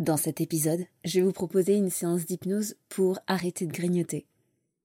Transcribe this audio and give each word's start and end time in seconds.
Dans 0.00 0.16
cet 0.16 0.40
épisode, 0.40 0.84
je 1.04 1.20
vais 1.20 1.24
vous 1.24 1.32
proposer 1.32 1.76
une 1.76 1.88
séance 1.88 2.26
d'hypnose 2.26 2.74
pour 2.88 3.20
arrêter 3.28 3.64
de 3.64 3.72
grignoter. 3.72 4.26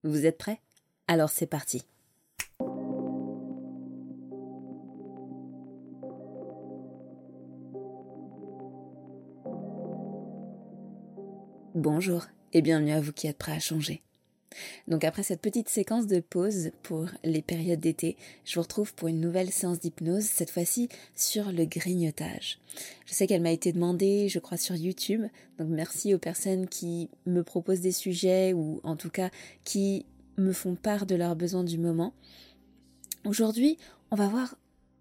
Vous 0.04 0.24
êtes 0.24 0.38
prêts? 0.38 0.60
Alors 1.08 1.30
c'est 1.30 1.48
parti. 1.48 1.82
Bonjour 11.74 12.26
et 12.52 12.62
bienvenue 12.62 12.92
à 12.92 13.00
vous 13.00 13.12
qui 13.12 13.26
êtes 13.26 13.36
prêts 13.36 13.50
à 13.50 13.58
changer. 13.58 14.04
Donc 14.88 15.04
après 15.04 15.22
cette 15.22 15.40
petite 15.40 15.68
séquence 15.68 16.06
de 16.06 16.20
pause 16.20 16.70
pour 16.82 17.06
les 17.24 17.42
périodes 17.42 17.80
d'été, 17.80 18.16
je 18.44 18.54
vous 18.54 18.62
retrouve 18.62 18.94
pour 18.94 19.08
une 19.08 19.20
nouvelle 19.20 19.50
séance 19.50 19.80
d'hypnose, 19.80 20.24
cette 20.24 20.50
fois-ci 20.50 20.88
sur 21.14 21.52
le 21.52 21.64
grignotage. 21.64 22.58
Je 23.06 23.14
sais 23.14 23.26
qu'elle 23.26 23.42
m'a 23.42 23.52
été 23.52 23.72
demandée, 23.72 24.28
je 24.28 24.38
crois, 24.38 24.56
sur 24.56 24.74
YouTube, 24.74 25.24
donc 25.58 25.68
merci 25.68 26.14
aux 26.14 26.18
personnes 26.18 26.68
qui 26.68 27.10
me 27.26 27.42
proposent 27.42 27.80
des 27.80 27.92
sujets 27.92 28.52
ou 28.52 28.80
en 28.82 28.96
tout 28.96 29.10
cas 29.10 29.30
qui 29.64 30.06
me 30.36 30.52
font 30.52 30.74
part 30.74 31.06
de 31.06 31.14
leurs 31.14 31.36
besoins 31.36 31.64
du 31.64 31.78
moment. 31.78 32.12
Aujourd'hui, 33.24 33.78
on 34.10 34.16
va 34.16 34.28
voir 34.28 34.56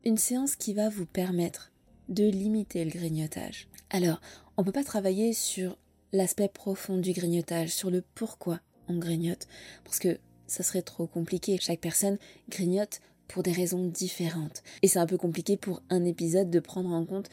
une 0.05 0.17
séance 0.17 0.55
qui 0.55 0.73
va 0.73 0.89
vous 0.89 1.05
permettre 1.05 1.71
de 2.09 2.25
limiter 2.25 2.83
le 2.83 2.91
grignotage. 2.91 3.67
Alors, 3.89 4.19
on 4.57 4.61
ne 4.61 4.65
peut 4.65 4.71
pas 4.71 4.83
travailler 4.83 5.33
sur 5.33 5.77
l'aspect 6.11 6.49
profond 6.49 6.97
du 6.97 7.13
grignotage, 7.13 7.69
sur 7.69 7.91
le 7.91 8.03
pourquoi 8.15 8.59
grignote, 8.97 9.47
parce 9.83 9.99
que 9.99 10.17
ça 10.47 10.63
serait 10.63 10.81
trop 10.81 11.07
compliqué. 11.07 11.57
Chaque 11.61 11.79
personne 11.79 12.17
grignote 12.49 13.01
pour 13.27 13.43
des 13.43 13.51
raisons 13.51 13.85
différentes. 13.85 14.63
Et 14.81 14.87
c'est 14.87 14.99
un 14.99 15.05
peu 15.05 15.17
compliqué 15.17 15.55
pour 15.55 15.81
un 15.89 16.03
épisode 16.03 16.49
de 16.49 16.59
prendre 16.59 16.91
en 16.91 17.05
compte 17.05 17.29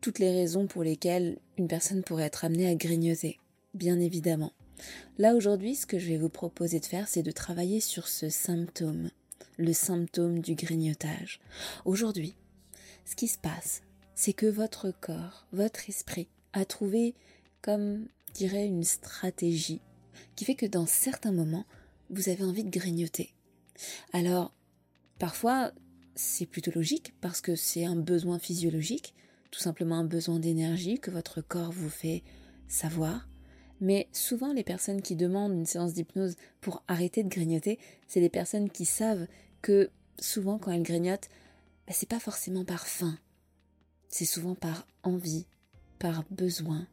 toutes 0.00 0.18
les 0.18 0.30
raisons 0.30 0.66
pour 0.66 0.82
lesquelles 0.82 1.38
une 1.58 1.68
personne 1.68 2.02
pourrait 2.02 2.24
être 2.24 2.44
amenée 2.44 2.68
à 2.68 2.74
grignoter, 2.74 3.38
bien 3.74 4.00
évidemment. 4.00 4.52
Là 5.18 5.34
aujourd'hui, 5.34 5.76
ce 5.76 5.86
que 5.86 5.98
je 5.98 6.08
vais 6.08 6.18
vous 6.18 6.28
proposer 6.28 6.80
de 6.80 6.84
faire, 6.84 7.08
c'est 7.08 7.22
de 7.22 7.30
travailler 7.30 7.80
sur 7.80 8.08
ce 8.08 8.28
symptôme, 8.28 9.10
le 9.56 9.72
symptôme 9.72 10.40
du 10.40 10.54
grignotage. 10.54 11.40
Aujourd'hui, 11.84 12.34
ce 13.04 13.14
qui 13.16 13.28
se 13.28 13.38
passe, 13.38 13.82
c'est 14.14 14.32
que 14.32 14.46
votre 14.46 14.90
corps, 14.90 15.46
votre 15.52 15.88
esprit, 15.88 16.28
a 16.52 16.64
trouvé, 16.64 17.14
comme 17.62 18.06
dirait 18.34 18.66
une 18.66 18.84
stratégie, 18.84 19.80
qui 20.36 20.44
fait 20.44 20.54
que 20.54 20.66
dans 20.66 20.86
certains 20.86 21.32
moments, 21.32 21.66
vous 22.10 22.28
avez 22.28 22.44
envie 22.44 22.64
de 22.64 22.70
grignoter. 22.70 23.34
Alors, 24.12 24.54
parfois, 25.18 25.72
c'est 26.14 26.46
plutôt 26.46 26.70
logique 26.74 27.14
parce 27.20 27.40
que 27.40 27.56
c'est 27.56 27.84
un 27.84 27.96
besoin 27.96 28.38
physiologique, 28.38 29.14
tout 29.50 29.60
simplement 29.60 29.96
un 29.96 30.04
besoin 30.04 30.38
d'énergie 30.38 30.98
que 30.98 31.10
votre 31.10 31.40
corps 31.40 31.72
vous 31.72 31.88
fait 31.88 32.22
savoir. 32.68 33.28
Mais 33.80 34.08
souvent, 34.12 34.52
les 34.52 34.64
personnes 34.64 35.02
qui 35.02 35.16
demandent 35.16 35.52
une 35.52 35.66
séance 35.66 35.94
d'hypnose 35.94 36.36
pour 36.60 36.82
arrêter 36.88 37.22
de 37.22 37.28
grignoter, 37.28 37.78
c'est 38.06 38.20
des 38.20 38.30
personnes 38.30 38.70
qui 38.70 38.84
savent 38.84 39.26
que 39.62 39.90
souvent, 40.20 40.58
quand 40.58 40.70
elles 40.70 40.82
grignotent, 40.82 41.28
bah, 41.86 41.92
c'est 41.94 42.08
pas 42.08 42.20
forcément 42.20 42.64
par 42.64 42.86
faim. 42.86 43.18
C'est 44.08 44.24
souvent 44.24 44.54
par 44.54 44.86
envie, 45.02 45.46
par 45.98 46.24
besoin, 46.30 46.86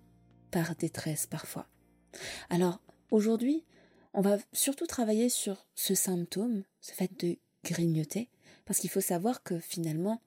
par 0.49 0.75
détresse 0.75 1.27
parfois. 1.27 1.67
Alors, 2.49 2.81
aujourd'hui, 3.11 3.63
on 4.13 4.21
va 4.21 4.37
surtout 4.51 4.87
travailler 4.87 5.29
sur 5.29 5.65
ce 5.75 5.95
symptôme, 5.95 6.63
ce 6.81 6.93
fait 6.93 7.11
de 7.19 7.37
grignoter, 7.63 8.29
parce 8.65 8.79
qu'il 8.79 8.89
faut 8.89 9.01
savoir 9.01 9.43
que 9.43 9.59
finalement, 9.59 10.21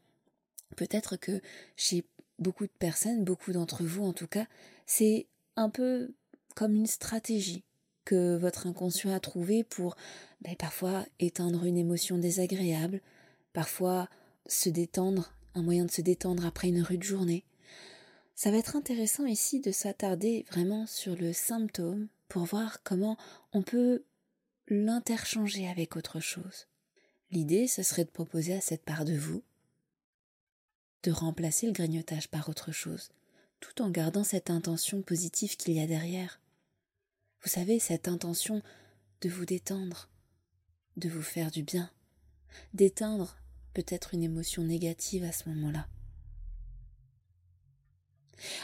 peut-être 0.76 1.16
que 1.16 1.40
chez 1.76 2.04
beaucoup 2.38 2.64
de 2.64 2.72
personnes, 2.78 3.24
beaucoup 3.24 3.52
d'entre 3.52 3.82
vous 3.82 4.04
en 4.04 4.12
tout 4.12 4.26
cas, 4.26 4.46
c'est 4.86 5.26
un 5.56 5.70
peu 5.70 6.14
comme 6.54 6.74
une 6.74 6.86
stratégie 6.86 7.64
que 8.04 8.36
votre 8.36 8.66
inconscient 8.66 9.14
a 9.14 9.20
trouvé 9.20 9.64
pour 9.64 9.96
ben, 10.42 10.54
parfois 10.56 11.06
éteindre 11.20 11.64
une 11.64 11.78
émotion 11.78 12.18
désagréable, 12.18 13.00
parfois 13.52 14.08
se 14.46 14.68
détendre, 14.68 15.32
un 15.54 15.62
moyen 15.62 15.86
de 15.86 15.90
se 15.90 16.02
détendre 16.02 16.44
après 16.44 16.68
une 16.68 16.82
rude 16.82 17.02
journée. 17.02 17.44
Ça 18.34 18.50
va 18.50 18.58
être 18.58 18.76
intéressant 18.76 19.26
ici 19.26 19.60
de 19.60 19.70
s'attarder 19.70 20.44
vraiment 20.50 20.86
sur 20.86 21.16
le 21.16 21.32
symptôme 21.32 22.08
pour 22.28 22.44
voir 22.44 22.82
comment 22.82 23.16
on 23.52 23.62
peut 23.62 24.04
l'interchanger 24.68 25.68
avec 25.68 25.96
autre 25.96 26.20
chose. 26.20 26.66
L'idée, 27.30 27.66
ce 27.66 27.82
serait 27.82 28.04
de 28.04 28.10
proposer 28.10 28.54
à 28.54 28.60
cette 28.60 28.84
part 28.84 29.04
de 29.04 29.14
vous 29.14 29.42
de 31.04 31.10
remplacer 31.10 31.66
le 31.66 31.72
grignotage 31.72 32.28
par 32.28 32.48
autre 32.48 32.72
chose, 32.72 33.10
tout 33.60 33.82
en 33.82 33.90
gardant 33.90 34.24
cette 34.24 34.50
intention 34.50 35.02
positive 35.02 35.56
qu'il 35.56 35.74
y 35.74 35.80
a 35.80 35.86
derrière. 35.86 36.40
Vous 37.42 37.50
savez, 37.50 37.78
cette 37.78 38.08
intention 38.08 38.62
de 39.20 39.28
vous 39.28 39.44
détendre, 39.44 40.08
de 40.96 41.10
vous 41.10 41.22
faire 41.22 41.50
du 41.50 41.62
bien, 41.62 41.90
d'éteindre 42.72 43.36
peut-être 43.74 44.14
une 44.14 44.22
émotion 44.22 44.62
négative 44.64 45.24
à 45.24 45.32
ce 45.32 45.48
moment-là. 45.50 45.86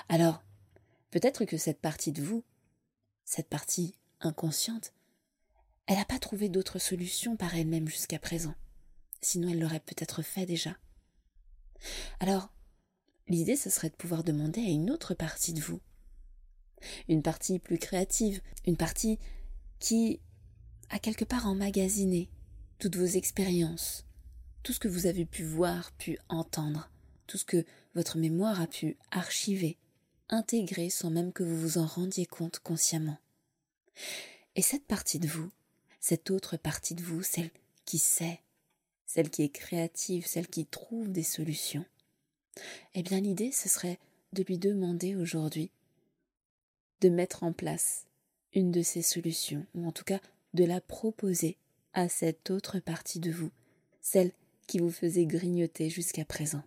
Alors, 0.09 0.43
peut-être 1.11 1.45
que 1.45 1.59
cette 1.59 1.81
partie 1.81 2.13
de 2.13 2.23
vous, 2.23 2.43
cette 3.31 3.49
partie 3.49 3.95
inconsciente, 4.21 4.93
elle 5.87 5.99
n'a 5.99 6.05
pas 6.05 6.19
trouvé 6.19 6.49
d'autre 6.49 6.81
solution 6.81 7.37
par 7.37 7.55
elle-même 7.55 7.87
jusqu'à 7.87 8.19
présent. 8.19 8.57
Sinon, 9.21 9.51
elle 9.51 9.61
l'aurait 9.61 9.79
peut-être 9.79 10.21
fait 10.23 10.47
déjà. 10.47 10.77
Alors, 12.19 12.53
l'idée, 13.29 13.55
ce 13.55 13.71
serait 13.71 13.91
de 13.91 13.95
pouvoir 13.95 14.25
demander 14.25 14.61
à 14.61 14.69
une 14.69 14.91
autre 14.91 15.15
partie 15.15 15.53
de 15.53 15.61
vous. 15.61 15.81
Une 17.07 17.23
partie 17.23 17.61
plus 17.61 17.79
créative, 17.79 18.41
une 18.67 18.77
partie 18.77 19.21
qui 19.79 20.21
a 20.89 20.99
quelque 20.99 21.25
part 21.25 21.47
emmagasiné 21.47 22.29
toutes 22.81 22.97
vos 22.97 23.07
expériences, 23.07 24.07
tout 24.65 24.73
ce 24.73 24.81
que 24.81 24.89
vous 24.89 25.07
avez 25.07 25.25
pu 25.25 25.45
voir, 25.45 25.93
pu 25.93 26.19
entendre, 26.29 26.91
tout 27.29 27.39
ce 27.39 27.45
que 27.45 27.65
votre 27.95 28.19
mémoire 28.19 28.61
a 28.61 28.67
pu 28.67 28.99
archiver, 29.13 29.79
intégrer 30.31 30.91
sans 30.91 31.11
même 31.11 31.33
que 31.33 31.43
vous 31.43 31.57
vous 31.57 31.79
en 31.79 31.87
rendiez 31.87 32.27
compte 32.27 32.61
consciemment. 32.61 33.19
Et 34.57 34.63
cette 34.63 34.87
partie 34.87 35.19
de 35.19 35.29
vous, 35.29 35.51
cette 36.01 36.31
autre 36.31 36.57
partie 36.57 36.95
de 36.95 37.03
vous, 37.03 37.23
celle 37.23 37.51
qui 37.85 37.99
sait, 37.99 38.41
celle 39.07 39.31
qui 39.31 39.43
est 39.43 39.51
créative, 39.51 40.27
celle 40.27 40.49
qui 40.49 40.67
trouve 40.67 41.11
des 41.11 41.23
solutions, 41.23 41.85
eh 42.95 43.03
bien 43.03 43.21
l'idée, 43.21 43.53
ce 43.53 43.69
serait 43.69 43.99
de 44.33 44.43
lui 44.43 44.59
demander 44.59 45.17
aujourd'hui 45.17 45.71
de 47.01 47.09
mettre 47.09 47.43
en 47.43 47.53
place 47.53 48.07
une 48.53 48.71
de 48.71 48.83
ces 48.83 49.03
solutions, 49.03 49.65
ou 49.75 49.87
en 49.87 49.93
tout 49.93 50.05
cas 50.05 50.21
de 50.55 50.65
la 50.65 50.81
proposer 50.81 51.57
à 51.93 52.09
cette 52.09 52.51
autre 52.51 52.79
partie 52.79 53.21
de 53.21 53.31
vous, 53.31 53.51
celle 54.01 54.33
qui 54.67 54.79
vous 54.79 54.91
faisait 54.91 55.27
grignoter 55.27 55.91
jusqu'à 55.91 56.25
présent. 56.25 56.63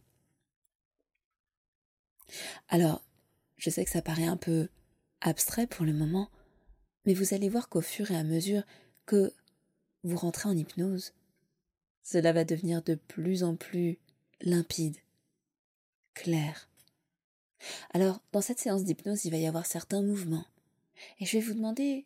Alors, 2.69 3.01
je 3.63 3.69
sais 3.69 3.85
que 3.85 3.91
ça 3.91 4.01
paraît 4.01 4.25
un 4.25 4.35
peu 4.35 4.67
abstrait 5.21 5.67
pour 5.67 5.85
le 5.85 5.93
moment, 5.93 6.29
mais 7.05 7.13
vous 7.13 7.33
allez 7.33 7.47
voir 7.47 7.69
qu'au 7.69 7.79
fur 7.79 8.11
et 8.11 8.15
à 8.17 8.25
mesure 8.25 8.63
que 9.05 9.33
vous 10.03 10.17
rentrez 10.17 10.49
en 10.49 10.57
hypnose, 10.57 11.13
cela 12.03 12.33
va 12.33 12.43
devenir 12.43 12.81
de 12.81 12.95
plus 12.95 13.41
en 13.41 13.55
plus 13.55 13.99
limpide, 14.41 14.97
clair, 16.13 16.67
Alors, 17.91 18.21
dans 18.33 18.41
cette 18.41 18.59
séance 18.59 18.83
d'hypnose, 18.83 19.23
il 19.23 19.31
va 19.31 19.37
y 19.37 19.47
avoir 19.47 19.65
certains 19.65 20.01
mouvements. 20.01 20.45
Et 21.21 21.25
je 21.25 21.37
vais 21.37 21.45
vous 21.45 21.53
demander 21.53 22.05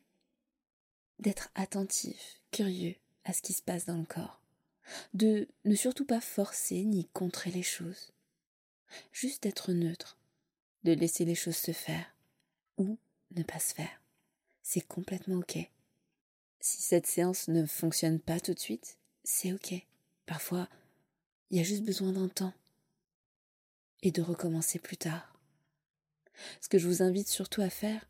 d'être 1.18 1.50
attentif, 1.56 2.40
curieux 2.52 2.94
à 3.24 3.34
ce 3.34 3.42
qui 3.42 3.54
se 3.54 3.64
passe 3.64 3.88
dans 3.88 3.98
le 3.98 4.06
corps. 4.06 4.44
De 5.16 5.48
ne 5.66 5.74
surtout 5.74 6.06
pas 6.06 6.22
forcer 6.22 6.84
ni 6.84 7.06
contrer 7.14 7.50
les 7.50 7.64
choses. 7.64 8.14
Juste 9.12 9.42
d'être 9.42 9.74
neutre. 9.74 10.17
De 10.84 10.94
laisser 10.94 11.26
les 11.26 11.36
choses 11.36 11.58
se 11.58 11.72
faire. 11.72 12.06
Ou 12.78 12.98
ne 13.36 13.44
pas 13.44 13.60
se 13.60 13.74
faire. 13.74 14.02
C'est 14.62 14.86
complètement 14.86 15.38
ok. 15.38 15.58
Si 16.60 16.82
cette 16.82 17.08
séance 17.08 17.48
ne 17.48 17.66
fonctionne 17.66 18.20
pas 18.20 18.40
tout 18.40 18.54
de 18.54 18.60
suite, 18.60 18.98
c'est 19.24 19.54
ok. 19.54 19.74
Parfois, 20.26 20.68
il 21.50 21.58
y 21.58 21.62
a 21.62 21.64
juste 21.64 21.84
besoin 21.84 22.12
d'un 22.12 22.30
temps. 22.30 22.54
Et 24.04 24.12
de 24.12 24.22
recommencer 24.22 24.80
plus 24.80 24.98
tard. 24.98 25.40
Ce 26.62 26.70
que 26.70 26.78
je 26.78 26.88
vous 26.88 27.02
invite 27.02 27.28
surtout 27.28 27.62
à 27.62 27.70
faire, 27.70 28.08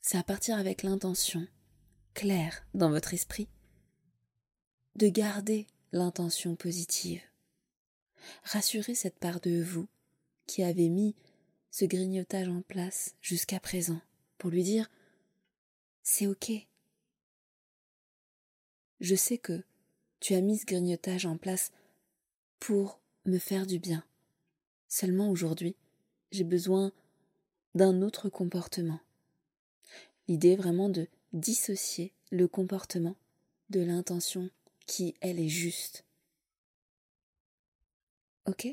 c'est 0.00 0.18
à 0.18 0.22
partir 0.22 0.56
avec 0.56 0.82
l'intention 0.82 1.46
claire 2.14 2.66
dans 2.72 2.88
votre 2.88 3.12
esprit 3.12 3.48
de 4.94 5.08
garder 5.08 5.66
l'intention 5.92 6.56
positive. 6.56 7.20
Rassurez 8.44 8.94
cette 8.94 9.18
part 9.18 9.40
de 9.40 9.62
vous 9.62 9.88
qui 10.46 10.62
avait 10.62 10.88
mis 10.88 11.14
ce 11.76 11.84
grignotage 11.84 12.48
en 12.48 12.62
place 12.62 13.14
jusqu'à 13.20 13.60
présent 13.60 14.00
pour 14.38 14.48
lui 14.48 14.62
dire 14.62 14.90
c'est 16.02 16.26
ok. 16.26 16.50
Je 19.00 19.14
sais 19.14 19.36
que 19.36 19.62
tu 20.18 20.32
as 20.32 20.40
mis 20.40 20.56
ce 20.56 20.64
grignotage 20.64 21.26
en 21.26 21.36
place 21.36 21.72
pour 22.60 22.98
me 23.26 23.36
faire 23.36 23.66
du 23.66 23.78
bien. 23.78 24.02
Seulement 24.88 25.28
aujourd'hui, 25.28 25.76
j'ai 26.32 26.44
besoin 26.44 26.92
d'un 27.74 28.00
autre 28.00 28.30
comportement. 28.30 29.00
L'idée 30.28 30.56
vraiment 30.56 30.88
de 30.88 31.06
dissocier 31.34 32.14
le 32.30 32.48
comportement 32.48 33.16
de 33.68 33.80
l'intention 33.80 34.48
qui, 34.86 35.14
elle, 35.20 35.38
est 35.38 35.50
juste. 35.50 36.06
Ok? 38.46 38.66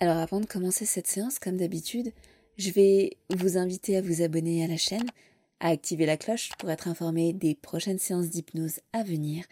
Alors 0.00 0.18
avant 0.18 0.40
de 0.40 0.46
commencer 0.46 0.86
cette 0.86 1.08
séance, 1.08 1.40
comme 1.40 1.56
d'habitude, 1.56 2.12
je 2.56 2.70
vais 2.70 3.16
vous 3.30 3.58
inviter 3.58 3.96
à 3.96 4.00
vous 4.00 4.22
abonner 4.22 4.64
à 4.64 4.68
la 4.68 4.76
chaîne, 4.76 5.10
à 5.58 5.68
activer 5.68 6.06
la 6.06 6.16
cloche 6.16 6.50
pour 6.58 6.70
être 6.70 6.86
informé 6.86 7.32
des 7.32 7.56
prochaines 7.56 7.98
séances 7.98 8.28
d'hypnose 8.28 8.78
à 8.92 9.02
venir 9.02 9.44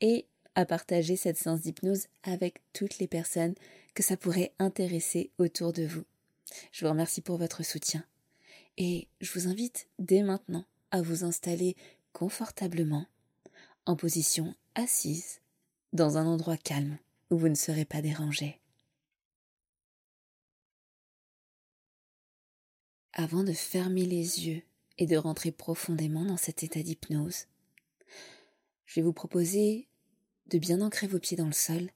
et 0.00 0.24
à 0.54 0.64
partager 0.64 1.16
cette 1.16 1.36
séance 1.36 1.60
d'hypnose 1.60 2.06
avec 2.22 2.62
toutes 2.72 2.98
les 2.98 3.08
personnes 3.08 3.54
que 3.94 4.02
ça 4.02 4.16
pourrait 4.16 4.52
intéresser 4.58 5.30
autour 5.36 5.74
de 5.74 5.84
vous. 5.84 6.04
Je 6.72 6.84
vous 6.84 6.90
remercie 6.90 7.20
pour 7.20 7.36
votre 7.36 7.62
soutien 7.62 8.02
et 8.78 9.06
je 9.20 9.38
vous 9.38 9.48
invite 9.48 9.86
dès 9.98 10.22
maintenant 10.22 10.64
à 10.92 11.02
vous 11.02 11.24
installer 11.24 11.76
confortablement 12.14 13.04
en 13.84 13.96
position 13.96 14.54
assise 14.74 15.40
dans 15.92 16.16
un 16.16 16.26
endroit 16.26 16.56
calme 16.56 16.96
où 17.30 17.36
vous 17.36 17.48
ne 17.48 17.54
serez 17.54 17.84
pas 17.84 18.00
dérangé. 18.00 18.60
Avant 23.12 23.42
de 23.42 23.52
fermer 23.52 24.06
les 24.06 24.46
yeux 24.46 24.62
et 24.98 25.06
de 25.06 25.16
rentrer 25.16 25.50
profondément 25.50 26.24
dans 26.24 26.36
cet 26.36 26.62
état 26.62 26.82
d'hypnose, 26.82 27.46
je 28.86 28.94
vais 28.96 29.02
vous 29.02 29.12
proposer 29.12 29.88
de 30.46 30.58
bien 30.58 30.80
ancrer 30.80 31.08
vos 31.08 31.18
pieds 31.18 31.36
dans 31.36 31.46
le 31.46 31.52
sol 31.52 31.90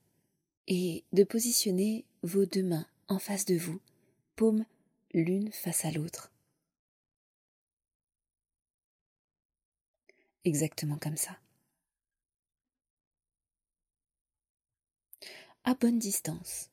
et 0.67 1.05
de 1.13 1.23
positionner 1.23 2.05
vos 2.23 2.47
deux 2.47 2.65
mains 2.65 2.87
en 3.07 3.21
face 3.21 3.45
de 3.45 3.57
vous, 3.57 3.81
paumes 4.35 4.65
l'une 5.13 5.53
face 5.53 5.85
à 5.85 5.93
l'autre. 5.93 6.33
Exactement 10.45 10.99
comme 10.99 11.17
ça. 11.17 11.39
À 15.63 15.75
bonne 15.75 15.99
distance, 15.99 16.71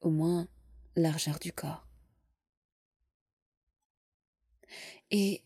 au 0.00 0.10
moins 0.10 0.48
largeur 0.96 1.38
du 1.38 1.52
corps. 1.52 1.87
Et 5.10 5.42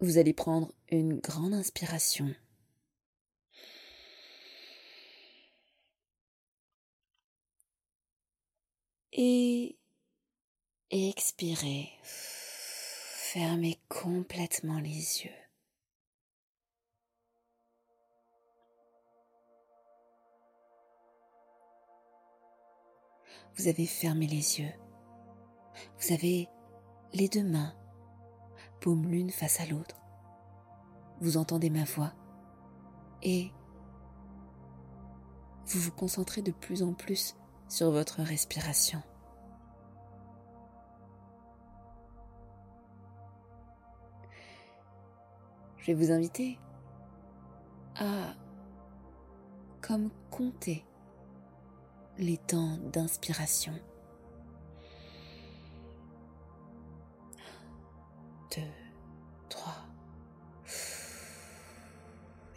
vous 0.00 0.18
allez 0.18 0.32
prendre 0.32 0.72
une 0.90 1.18
grande 1.18 1.54
inspiration 1.54 2.34
et 9.12 9.76
expirez. 10.90 11.90
Fermez 12.02 13.78
complètement 13.88 14.80
les 14.80 15.24
yeux. 15.24 15.30
Vous 23.56 23.68
avez 23.68 23.86
fermé 23.86 24.26
les 24.26 24.60
yeux. 24.60 24.72
Vous 25.98 26.12
avez 26.12 26.48
les 27.12 27.28
deux 27.28 27.44
mains, 27.44 27.74
paume 28.80 29.06
l'une 29.06 29.30
face 29.30 29.60
à 29.60 29.66
l'autre. 29.66 30.00
Vous 31.20 31.36
entendez 31.36 31.70
ma 31.70 31.84
voix 31.84 32.12
et 33.22 33.52
vous 35.66 35.80
vous 35.80 35.92
concentrez 35.92 36.42
de 36.42 36.52
plus 36.52 36.82
en 36.82 36.92
plus 36.92 37.36
sur 37.68 37.90
votre 37.90 38.22
respiration. 38.22 39.02
Je 45.76 45.86
vais 45.86 45.94
vous 45.94 46.10
inviter 46.10 46.58
à 47.96 48.34
comme 49.80 50.10
compter 50.30 50.84
les 52.18 52.36
temps 52.36 52.76
d'inspiration. 52.92 53.72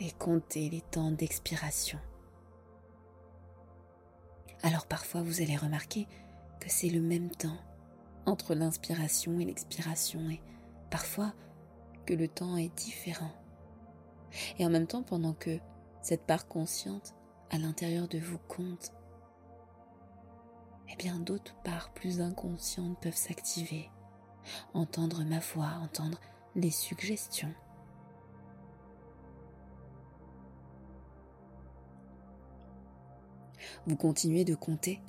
Et 0.06 0.12
compter 0.12 0.70
les 0.70 0.82
temps 0.82 1.12
d'expiration. 1.12 1.98
Alors 4.62 4.86
parfois 4.86 5.22
vous 5.22 5.42
allez 5.42 5.56
remarquer 5.56 6.10
que 6.60 6.70
c'est 6.70 6.90
le 6.90 7.00
même 7.00 7.30
temps 7.30 7.58
entre 8.26 8.54
l'inspiration 8.54 9.40
et 9.40 9.46
l'expiration 9.46 10.30
et 10.30 10.42
parfois 10.92 11.34
que 12.06 12.14
le 12.14 12.28
temps 12.28 12.58
est 12.58 12.76
différent. 12.76 13.32
Et 14.60 14.66
en 14.66 14.70
même 14.70 14.88
temps, 14.88 15.04
pendant 15.04 15.34
que 15.34 15.58
cette 16.02 16.26
part 16.26 16.50
consciente 16.50 17.16
à 17.50 17.58
l'intérieur 17.58 18.10
de 18.10 18.20
vous 18.20 18.40
compte, 18.40 18.92
eh 20.92 20.98
bien 20.98 21.18
d'autres 21.18 21.56
parts 21.64 21.94
plus 21.94 22.20
inconscientes 22.20 23.00
peuvent 23.00 23.16
s'activer, 23.16 23.90
entendre 24.74 25.24
ma 25.24 25.40
voix, 25.40 25.80
entendre 25.82 26.20
les 26.56 26.72
suggestions. 26.72 27.54
Vous 33.86 33.96
continuez 33.98 34.46
de 34.46 34.56
compter. 34.56 35.02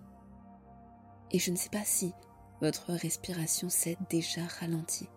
Et 1.31 1.39
je 1.39 1.51
ne 1.51 1.57
sais 1.57 1.69
pas 1.69 1.85
si 1.85 2.13
votre 2.61 2.93
respiration 2.93 3.69
s'est 3.69 3.97
déjà 4.11 4.43
ralentie. 4.61 5.09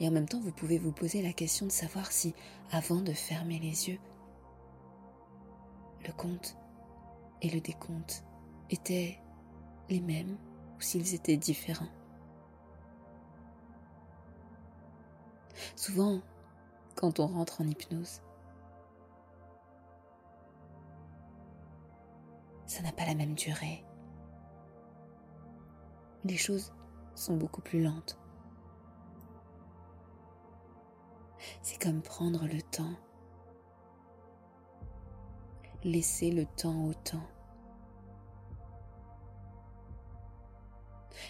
Et 0.00 0.08
en 0.08 0.10
même 0.10 0.28
temps, 0.28 0.40
vous 0.40 0.52
pouvez 0.52 0.78
vous 0.78 0.92
poser 0.92 1.22
la 1.22 1.32
question 1.32 1.66
de 1.66 1.72
savoir 1.72 2.10
si, 2.10 2.34
avant 2.72 3.00
de 3.00 3.12
fermer 3.12 3.58
les 3.58 3.88
yeux, 3.88 3.98
le 6.06 6.12
compte 6.12 6.56
et 7.42 7.50
le 7.50 7.60
décompte 7.60 8.24
étaient 8.70 9.18
les 9.88 10.00
mêmes 10.00 10.36
ou 10.76 10.80
s'ils 10.80 11.14
étaient 11.14 11.36
différents. 11.36 11.88
Souvent, 15.76 16.20
quand 16.94 17.20
on 17.20 17.26
rentre 17.26 17.60
en 17.60 17.66
hypnose, 17.66 18.20
ça 22.68 22.84
n'a 22.84 22.92
pas 22.92 23.04
la 23.04 23.16
même 23.16 23.34
durée. 23.34 23.84
Les 26.24 26.36
choses 26.36 26.72
sont 27.16 27.36
beaucoup 27.36 27.62
plus 27.62 27.82
lentes. 27.82 28.20
C'est 31.62 31.82
comme 31.82 32.02
prendre 32.02 32.46
le 32.46 32.62
temps 32.62 32.94
laisser 35.84 36.30
le 36.30 36.44
temps 36.44 36.86
au 36.86 36.94
temps. 36.94 37.26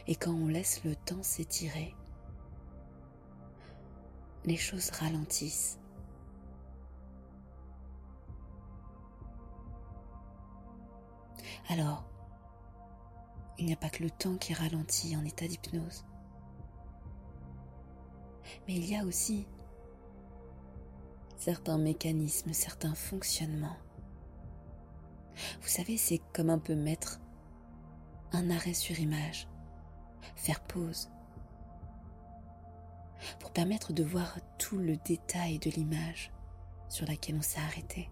Et 0.07 0.17
quand 0.17 0.33
on 0.33 0.49
laisse 0.49 0.85
le 0.85 0.97
temps 0.97 1.23
s'étirer, 1.23 1.95
les 4.45 4.57
choses 4.57 4.91
ralentissent. 4.91 5.79
Alors, 11.69 12.05
il 13.59 13.67
n'y 13.67 13.73
a 13.73 13.77
pas 13.77 13.91
que 13.91 14.03
le 14.03 14.11
temps 14.11 14.37
qui 14.37 14.55
ralentit 14.55 15.17
en 15.17 15.25
état 15.25 15.47
d'hypnose, 15.47 16.05
mais 18.67 18.75
il 18.77 18.87
y 18.87 18.97
a 18.97 19.05
aussi 19.05 19.47
certains 21.37 21.77
mécanismes, 21.77 22.53
certains 22.55 22.95
fonctionnements. 22.95 23.77
Vous 25.61 25.69
savez, 25.69 25.97
c'est 25.99 26.23
comme 26.33 26.51
un 26.51 26.59
peu 26.59 26.75
mettre 26.75 27.21
un 28.33 28.51
arrêt 28.51 28.75
sur 28.75 28.99
image, 28.99 29.47
faire 30.37 30.61
pause, 30.61 31.11
pour 33.41 33.51
permettre 33.51 33.93
de 33.93 34.05
voir 34.05 34.39
tout 34.59 34.79
le 34.79 34.97
détail 34.97 35.59
de 35.59 35.71
l'image 35.71 36.33
sur 36.89 37.07
laquelle 37.07 37.37
on 37.37 37.43
s'est 37.43 37.61
arrêté. 37.61 38.09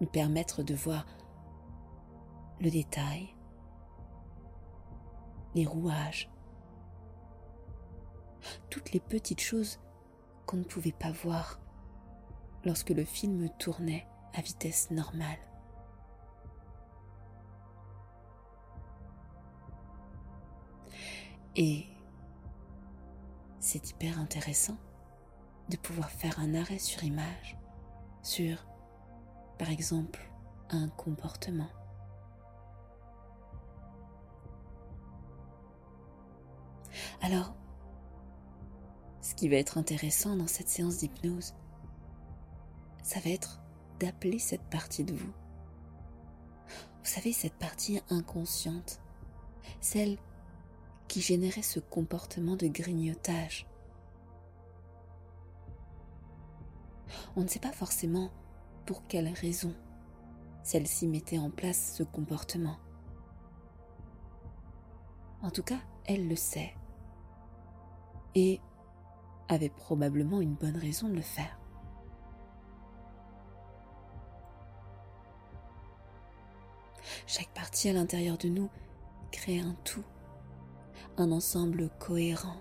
Nous 0.00 0.06
permettre 0.06 0.62
de 0.62 0.74
voir 0.74 1.06
le 2.60 2.70
détail, 2.70 3.34
les 5.54 5.66
rouages, 5.66 6.30
toutes 8.70 8.92
les 8.92 9.00
petites 9.00 9.40
choses 9.40 9.80
qu'on 10.46 10.58
ne 10.58 10.64
pouvait 10.64 10.92
pas 10.92 11.10
voir 11.10 11.60
lorsque 12.64 12.90
le 12.90 13.04
film 13.04 13.48
tournait 13.58 14.06
à 14.34 14.42
vitesse 14.42 14.90
normale. 14.90 15.38
Et 21.56 21.86
c'est 23.60 23.90
hyper 23.90 24.20
intéressant 24.20 24.76
de 25.70 25.76
pouvoir 25.78 26.10
faire 26.10 26.38
un 26.38 26.54
arrêt 26.54 26.78
sur 26.78 27.02
image 27.02 27.56
sur, 28.22 28.58
par 29.58 29.70
exemple, 29.70 30.20
un 30.70 30.88
comportement. 30.88 31.68
Alors, 37.22 37.54
ce 39.20 39.34
qui 39.34 39.48
va 39.48 39.56
être 39.56 39.78
intéressant 39.78 40.36
dans 40.36 40.46
cette 40.46 40.68
séance 40.68 40.98
d'hypnose, 40.98 41.54
ça 43.02 43.20
va 43.20 43.30
être 43.30 43.60
d'appeler 43.98 44.38
cette 44.38 44.62
partie 44.62 45.04
de 45.04 45.14
vous. 45.14 45.32
Vous 46.68 47.12
savez, 47.12 47.32
cette 47.32 47.54
partie 47.54 48.00
inconsciente, 48.10 49.00
celle 49.80 50.18
qui 51.08 51.20
générait 51.20 51.62
ce 51.62 51.80
comportement 51.80 52.56
de 52.56 52.66
grignotage. 52.66 53.66
On 57.36 57.42
ne 57.42 57.48
sait 57.48 57.60
pas 57.60 57.72
forcément 57.72 58.30
pour 58.86 59.06
quelle 59.06 59.28
raison 59.28 59.74
celle-ci 60.62 61.06
mettait 61.06 61.38
en 61.38 61.50
place 61.50 61.94
ce 61.96 62.02
comportement. 62.02 62.76
En 65.42 65.50
tout 65.50 65.62
cas, 65.62 65.78
elle 66.06 66.28
le 66.28 66.36
sait. 66.36 66.74
Et 68.34 68.60
avait 69.48 69.70
probablement 69.70 70.40
une 70.40 70.54
bonne 70.54 70.76
raison 70.76 71.08
de 71.08 71.14
le 71.14 71.22
faire. 71.22 71.58
Chaque 77.26 77.48
partie 77.54 77.88
à 77.88 77.92
l'intérieur 77.92 78.38
de 78.38 78.48
nous 78.48 78.68
crée 79.30 79.60
un 79.60 79.74
tout 79.84 80.04
un 81.18 81.32
ensemble 81.32 81.88
cohérent. 81.98 82.56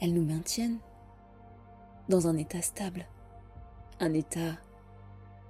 Elles 0.00 0.14
nous 0.14 0.24
maintiennent 0.24 0.78
dans 2.12 2.28
un 2.28 2.36
état 2.36 2.60
stable, 2.60 3.06
un 3.98 4.12
état 4.12 4.58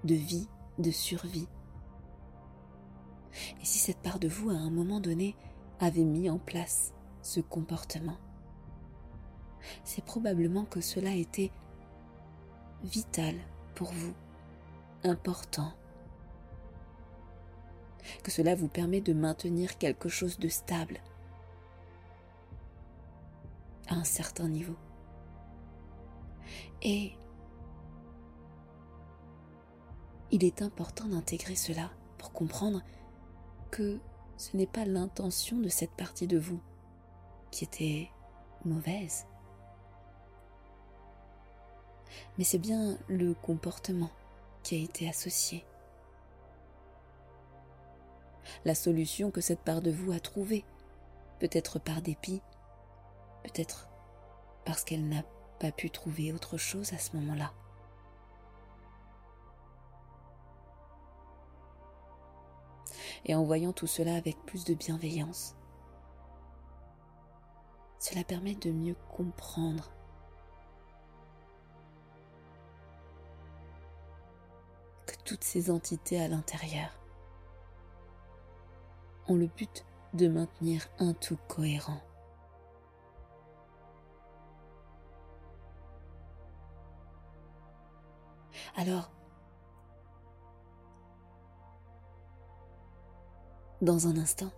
de 0.04 0.14
vie, 0.14 0.46
de 0.78 0.92
survie. 0.92 1.48
Et 3.60 3.64
si 3.64 3.80
cette 3.80 3.98
part 3.98 4.20
de 4.20 4.28
vous, 4.28 4.50
à 4.50 4.54
un 4.54 4.70
moment 4.70 5.00
donné, 5.00 5.34
avait 5.80 6.04
mis 6.04 6.30
en 6.30 6.38
place 6.38 6.94
ce 7.20 7.40
comportement, 7.40 8.16
c'est 9.82 10.04
probablement 10.04 10.64
que 10.64 10.80
cela 10.80 11.12
était 11.16 11.50
vital 12.84 13.34
pour 13.74 13.90
vous, 13.90 14.14
important, 15.02 15.72
que 18.22 18.30
cela 18.30 18.54
vous 18.54 18.68
permet 18.68 19.00
de 19.00 19.12
maintenir 19.12 19.78
quelque 19.78 20.08
chose 20.08 20.38
de 20.38 20.46
stable 20.46 21.00
à 23.88 23.96
un 23.96 24.04
certain 24.04 24.46
niveau. 24.46 24.76
Et 26.82 27.12
il 30.30 30.44
est 30.44 30.62
important 30.62 31.06
d'intégrer 31.06 31.56
cela 31.56 31.90
pour 32.18 32.32
comprendre 32.32 32.82
que 33.70 33.98
ce 34.36 34.56
n'est 34.56 34.66
pas 34.66 34.84
l'intention 34.84 35.58
de 35.58 35.68
cette 35.68 35.92
partie 35.92 36.26
de 36.26 36.38
vous 36.38 36.60
qui 37.50 37.64
était 37.64 38.10
mauvaise, 38.64 39.26
mais 42.38 42.44
c'est 42.44 42.58
bien 42.58 42.96
le 43.08 43.34
comportement 43.34 44.10
qui 44.62 44.76
a 44.76 44.78
été 44.78 45.08
associé. 45.08 45.64
La 48.64 48.74
solution 48.74 49.30
que 49.30 49.40
cette 49.40 49.60
part 49.60 49.82
de 49.82 49.90
vous 49.90 50.12
a 50.12 50.20
trouvée, 50.20 50.64
peut-être 51.40 51.78
par 51.78 52.02
dépit, 52.02 52.40
peut-être 53.42 53.88
parce 54.64 54.84
qu'elle 54.84 55.08
n'a 55.08 55.24
pu 55.70 55.90
trouver 55.90 56.32
autre 56.32 56.56
chose 56.56 56.92
à 56.92 56.98
ce 56.98 57.16
moment-là. 57.16 57.52
Et 63.24 63.34
en 63.34 63.44
voyant 63.44 63.72
tout 63.72 63.86
cela 63.86 64.16
avec 64.16 64.36
plus 64.44 64.64
de 64.64 64.74
bienveillance, 64.74 65.54
cela 68.00 68.24
permet 68.24 68.56
de 68.56 68.72
mieux 68.72 68.96
comprendre 69.10 69.92
que 75.06 75.14
toutes 75.24 75.44
ces 75.44 75.70
entités 75.70 76.20
à 76.20 76.26
l'intérieur 76.26 76.98
ont 79.28 79.36
le 79.36 79.46
but 79.46 79.84
de 80.14 80.26
maintenir 80.26 80.88
un 80.98 81.14
tout 81.14 81.38
cohérent. 81.46 82.00
Alors, 88.76 89.10
dans 93.80 94.06
un 94.06 94.16
instant, 94.16 94.50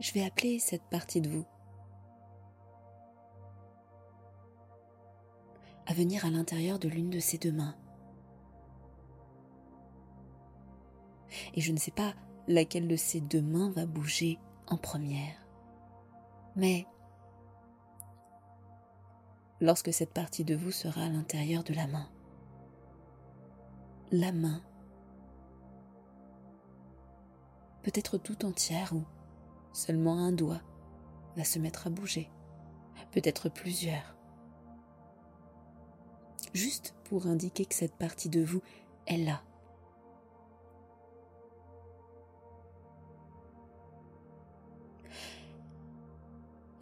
je 0.00 0.12
vais 0.12 0.24
appeler 0.24 0.58
cette 0.58 0.82
partie 0.90 1.20
de 1.20 1.28
vous 1.28 1.46
à 5.86 5.94
venir 5.94 6.24
à 6.24 6.30
l'intérieur 6.30 6.78
de 6.78 6.88
l'une 6.88 7.10
de 7.10 7.20
ces 7.20 7.38
deux 7.38 7.52
mains 7.52 7.76
et 11.54 11.60
je 11.60 11.72
ne 11.72 11.78
sais 11.78 11.90
pas 11.90 12.14
laquelle 12.48 12.88
de 12.88 12.96
ces 12.96 13.20
deux 13.20 13.42
mains 13.42 13.70
va 13.70 13.86
bouger 13.86 14.38
en 14.66 14.76
première. 14.76 15.46
Mais 16.56 16.86
lorsque 19.64 19.94
cette 19.94 20.12
partie 20.12 20.44
de 20.44 20.54
vous 20.54 20.70
sera 20.70 21.04
à 21.04 21.08
l'intérieur 21.08 21.64
de 21.64 21.72
la 21.72 21.86
main, 21.86 22.06
la 24.12 24.30
main. 24.30 24.60
Peut 27.82 27.92
être 27.94 28.18
tout 28.18 28.44
entière 28.44 28.92
ou 28.92 29.02
seulement 29.72 30.18
un 30.18 30.32
doigt 30.32 30.60
va 31.36 31.44
se 31.44 31.58
mettre 31.58 31.86
à 31.86 31.90
bouger, 31.90 32.30
peut-être 33.10 33.48
plusieurs, 33.48 34.16
juste 36.52 36.94
pour 37.04 37.26
indiquer 37.26 37.64
que 37.64 37.74
cette 37.74 37.96
partie 37.96 38.28
de 38.28 38.44
vous 38.44 38.60
est 39.06 39.16
là. 39.16 39.42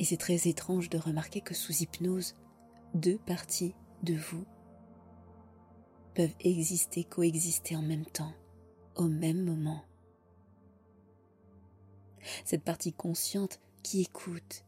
Et 0.01 0.05
c'est 0.05 0.17
très 0.17 0.49
étrange 0.49 0.91
de 0.91 0.99
remarquer 0.99 1.41
que 1.41 1.55
sous 1.55 1.75
hypnose, 1.75 2.35
deux 2.95 3.19
parties 3.19 3.75
de 4.03 4.15
vous 4.15 4.45
peuvent 6.15 6.35
exister, 6.41 7.05
coexister 7.05 7.77
en 7.77 7.83
même 7.83 8.05
temps, 8.05 8.33
au 8.97 9.09
même 9.09 9.45
moment. 9.45 9.83
Cette 12.45 12.65
partie 12.65 12.93
consciente 12.93 13.61
qui 13.83 14.03
écoute, 14.03 14.65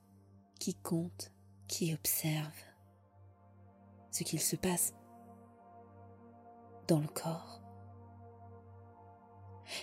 qui 0.58 0.74
compte, 0.74 1.32
qui 1.68 1.92
observe 1.92 2.54
ce 4.10 4.24
qu'il 4.24 4.40
se 4.40 4.56
passe 4.56 4.94
dans 6.88 7.00
le 7.00 7.08
corps. 7.08 7.60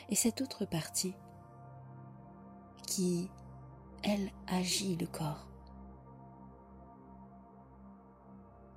Et 0.09 0.15
cette 0.15 0.41
autre 0.41 0.65
partie 0.65 1.15
qui 2.87 3.29
elle 4.03 4.31
agit 4.47 4.95
le 4.95 5.07
corps. 5.07 5.50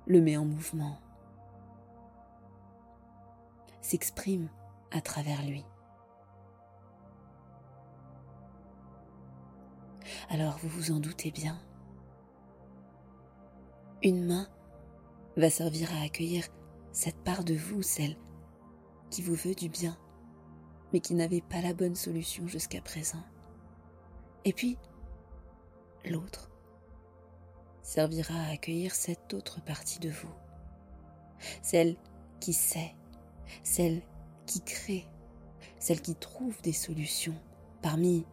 Le 0.07 0.21
met 0.21 0.37
en 0.37 0.45
mouvement, 0.45 0.99
s'exprime 3.81 4.49
à 4.91 5.01
travers 5.01 5.43
lui. 5.43 5.65
Alors 10.29 10.57
vous 10.57 10.69
vous 10.69 10.91
en 10.91 10.99
doutez 10.99 11.31
bien. 11.31 11.59
Une 14.03 14.25
main 14.25 14.47
va 15.37 15.49
servir 15.49 15.91
à 15.93 16.03
accueillir 16.03 16.47
cette 16.91 17.17
part 17.23 17.43
de 17.43 17.55
vous, 17.55 17.81
celle 17.81 18.17
qui 19.09 19.21
vous 19.21 19.35
veut 19.35 19.55
du 19.55 19.69
bien, 19.69 19.97
mais 20.93 20.99
qui 20.99 21.13
n'avait 21.13 21.41
pas 21.41 21.61
la 21.61 21.73
bonne 21.73 21.95
solution 21.95 22.47
jusqu'à 22.47 22.81
présent. 22.81 23.23
Et 24.45 24.53
puis, 24.53 24.77
l'autre 26.05 26.49
servira 27.85 28.33
à 28.33 28.51
accueillir 28.53 28.95
cette 28.95 29.33
autre 29.35 29.61
partie 29.61 29.99
de 29.99 30.09
vous, 30.09 30.33
celle 31.61 31.95
qui 32.39 32.51
sait, 32.51 32.95
celle 33.63 34.01
qui 34.47 34.61
crée, 34.61 35.05
celle 35.77 36.01
qui 36.01 36.15
trouve 36.15 36.59
des 36.63 36.73
solutions 36.73 37.39
parmi 37.83 38.25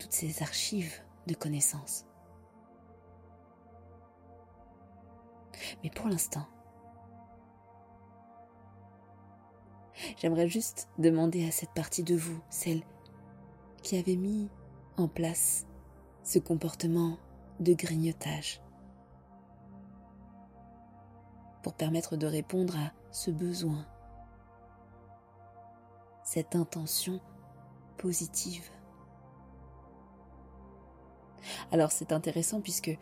toutes 0.00 0.12
ces 0.12 0.42
archives 0.42 1.00
de 1.28 1.34
connaissances. 1.34 2.06
Mais 5.84 5.90
pour 5.90 6.08
l'instant, 6.08 6.46
j'aimerais 10.16 10.48
juste 10.48 10.88
demander 10.98 11.46
à 11.46 11.52
cette 11.52 11.72
partie 11.72 12.02
de 12.02 12.16
vous, 12.16 12.40
celle 12.50 12.82
qui 13.82 13.96
avait 13.96 14.16
mis 14.16 14.50
en 14.96 15.06
place 15.06 15.66
ce 16.24 16.40
comportement 16.40 17.16
de 17.60 17.74
grignotage, 17.74 18.60
pour 21.62 21.74
permettre 21.74 22.16
de 22.16 22.26
répondre 22.26 22.76
à 22.76 22.92
ce 23.10 23.30
besoin, 23.30 23.86
cette 26.22 26.54
intention 26.54 27.20
positive. 27.98 28.70
Alors 31.70 31.92
c'est 31.92 32.12
intéressant 32.12 32.60
puisque 32.60 32.96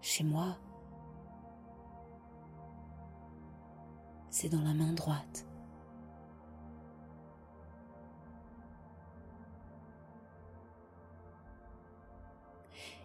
chez 0.00 0.24
moi, 0.24 0.56
c'est 4.30 4.48
dans 4.48 4.62
la 4.62 4.74
main 4.74 4.92
droite. 4.92 5.46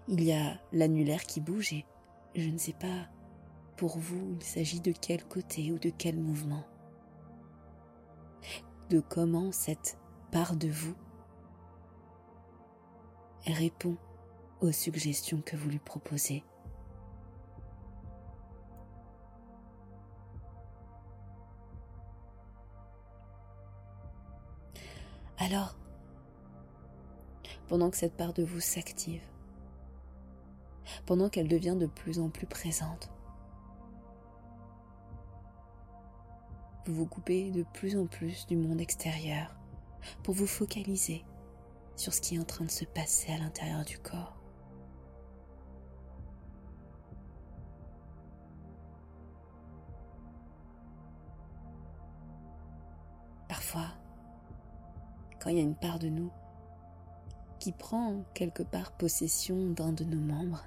Il 0.08 0.24
y 0.24 0.34
a 0.34 0.60
l'annulaire 0.72 1.24
qui 1.24 1.42
bouge 1.42 1.74
et 1.74 1.86
je 2.36 2.50
ne 2.50 2.60
sais 2.60 2.74
pas 2.74 3.08
pour 3.76 3.98
vous 3.98 4.36
il 4.40 4.44
s'agit 4.44 4.80
de 4.80 4.92
quel 4.92 5.26
côté 5.26 5.72
ou 5.72 5.80
de 5.80 5.90
quel 5.90 6.20
mouvement. 6.20 6.64
De 8.90 9.00
comment 9.00 9.52
cette 9.52 9.98
part 10.32 10.56
de 10.56 10.68
vous 10.68 10.96
répond 13.48 13.98
aux 14.62 14.72
suggestions 14.72 15.42
que 15.42 15.56
vous 15.56 15.70
lui 15.70 15.80
proposez. 15.80 16.44
Alors, 25.38 25.76
pendant 27.68 27.90
que 27.90 27.98
cette 27.98 28.16
part 28.16 28.34
de 28.34 28.44
vous 28.44 28.60
s'active, 28.60 29.22
pendant 31.06 31.30
qu'elle 31.30 31.48
devient 31.48 31.76
de 31.78 31.88
plus 31.88 32.20
en 32.20 32.30
plus 32.30 32.48
présente, 32.48 33.10
vous 36.86 36.94
vous 36.94 37.06
coupez 37.08 37.50
de 37.52 37.64
plus 37.74 37.98
en 37.98 38.06
plus 38.06 38.46
du 38.46 38.56
monde 38.56 38.80
extérieur 38.80 39.56
pour 40.24 40.36
vous 40.36 40.48
focaliser 40.48 41.26
sur 41.96 42.14
ce 42.14 42.22
qui 42.22 42.36
est 42.36 42.40
en 42.40 42.44
train 42.44 42.66
de 42.66 42.72
se 42.72 42.86
passer 42.86 43.32
à 43.32 43.38
l'intérieur 43.38 43.84
du 43.86 43.98
corps. 43.98 44.38
Parfois, 53.48 53.88
quand 55.40 55.50
il 55.50 55.58
y 55.58 55.60
a 55.60 55.64
une 55.64 55.76
part 55.76 56.00
de 56.00 56.10
nous 56.10 56.32
qui 57.60 57.72
prend 57.72 58.24
quelque 58.34 58.64
part 58.64 58.92
possession 58.92 59.72
d'un 59.72 59.92
de 59.92 60.04
nos 60.04 60.20
membres, 60.20 60.64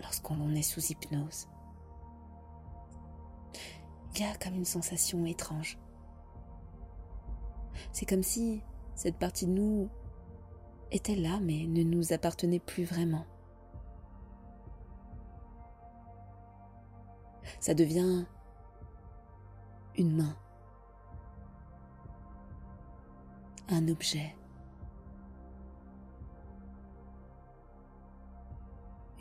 lorsqu'on 0.00 0.54
est 0.54 0.62
sous 0.62 0.80
hypnose, 0.92 1.48
il 4.14 4.22
y 4.22 4.24
a 4.24 4.34
comme 4.36 4.54
une 4.54 4.64
sensation 4.64 5.26
étrange. 5.26 5.78
C'est 7.92 8.06
comme 8.06 8.22
si 8.22 8.62
cette 8.94 9.16
partie 9.18 9.46
de 9.46 9.52
nous 9.52 9.90
était 10.90 11.16
là 11.16 11.38
mais 11.42 11.66
ne 11.66 11.82
nous 11.82 12.12
appartenait 12.12 12.60
plus 12.60 12.84
vraiment. 12.84 13.26
Ça 17.60 17.74
devient 17.74 18.24
une 19.96 20.16
main 20.16 20.36
un 23.68 23.88
objet, 23.88 24.34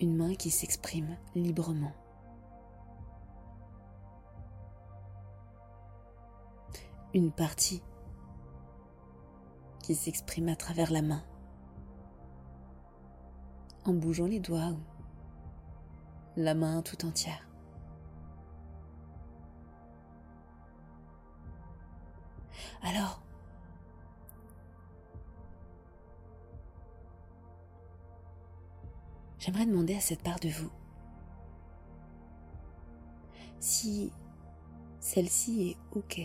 une 0.06 0.18
main 0.18 0.36
qui 0.36 0.52
s'exprime 0.52 1.18
librement. 1.34 1.92
Une 7.16 7.32
partie 7.32 7.82
qui 9.82 9.96
s'exprime 9.96 10.50
à 10.50 10.56
travers 10.56 10.92
la 10.92 11.02
main, 11.02 11.24
en 13.86 13.94
bougeant 13.94 14.28
les 14.28 14.40
doigts 14.40 14.74
ou 14.74 14.80
la 16.36 16.54
main 16.54 16.84
tout 16.84 17.04
entière. 17.04 17.50
Alors, 22.84 23.25
j'aimerais 29.46 29.68
demander 29.68 29.96
à 29.96 30.00
cette 30.00 30.24
part 30.24 30.40
de 30.40 30.50
vous 30.50 30.72
si 33.60 34.12
celle-ci 35.00 35.70
est 35.70 35.96
OK 35.96 36.20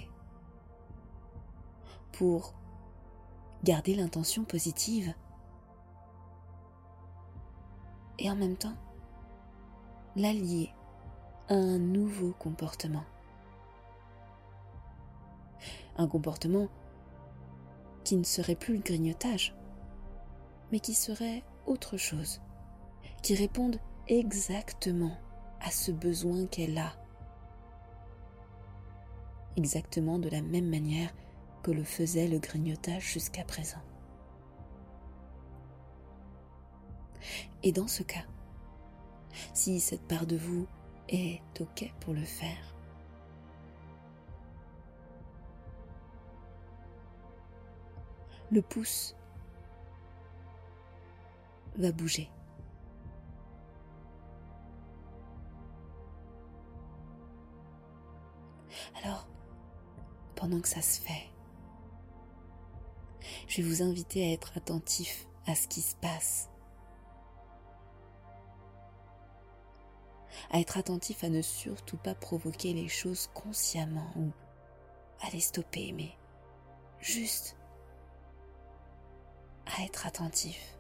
pour 2.13 2.55
garder 3.63 3.95
l'intention 3.95 4.45
positive 4.45 5.13
et 8.19 8.31
en 8.31 8.37
même 8.37 8.57
temps 8.57 8.77
l'allier 10.17 10.71
à 11.51 11.55
un 11.55 11.79
nouveau 11.79 12.33
comportement. 12.39 13.05
Un 15.99 16.07
comportement 16.07 16.69
qui 18.03 18.17
ne 18.17 18.25
serait 18.25 18.55
plus 18.55 18.77
le 18.77 18.83
grignotage, 18.83 19.55
mais 20.73 20.81
qui 20.81 20.95
serait 20.95 21.43
autre 21.67 21.99
chose 21.99 22.41
qui 23.23 23.35
répondent 23.35 23.79
exactement 24.09 25.17
à 25.61 25.71
ce 25.71 25.91
besoin 25.91 26.47
qu'elle 26.47 26.79
a. 26.79 26.93
Exactement 29.57 30.19
de 30.19 30.29
la 30.29 30.43
même 30.43 30.69
manière 30.69 31.13
que 31.63 31.71
le 31.71 31.85
faisait 31.85 32.29
le 32.29 32.39
grignotage 32.39 33.13
jusqu'à 33.13 33.45
présent. 33.45 33.83
Et 37.63 37.73
dans 37.73 37.89
ce 37.89 38.03
cas, 38.03 38.25
si 39.53 39.81
cette 39.81 40.07
part 40.09 40.27
de 40.27 40.37
vous 40.37 40.67
est 41.09 41.41
OK 41.61 41.93
pour 42.01 42.15
le 42.15 42.25
faire, 42.25 42.75
le 48.51 48.63
pouce 48.63 49.15
va 51.77 51.93
bouger. 51.93 52.31
Que 60.59 60.69
ça 60.69 60.83
se 60.83 61.01
fait, 61.01 61.31
je 63.47 63.63
vais 63.63 63.69
vous 63.69 63.83
inviter 63.83 64.25
à 64.29 64.33
être 64.33 64.57
attentif 64.57 65.27
à 65.47 65.55
ce 65.55 65.69
qui 65.69 65.81
se 65.81 65.95
passe. 65.97 66.49
À 70.51 70.61
être 70.61 70.79
attentif 70.79 71.23
à 71.23 71.29
ne 71.29 71.43
surtout 71.43 71.97
pas 71.97 72.15
provoquer 72.15 72.73
les 72.73 72.89
choses 72.89 73.29
consciemment 73.35 74.11
ou 74.17 74.31
à 75.21 75.31
les 75.31 75.41
stopper, 75.41 75.93
mais 75.93 76.11
juste 77.01 77.57
à 79.67 79.85
être 79.85 80.07
attentif. 80.07 80.79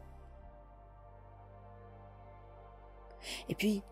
Et 3.48 3.54
puis, 3.54 3.82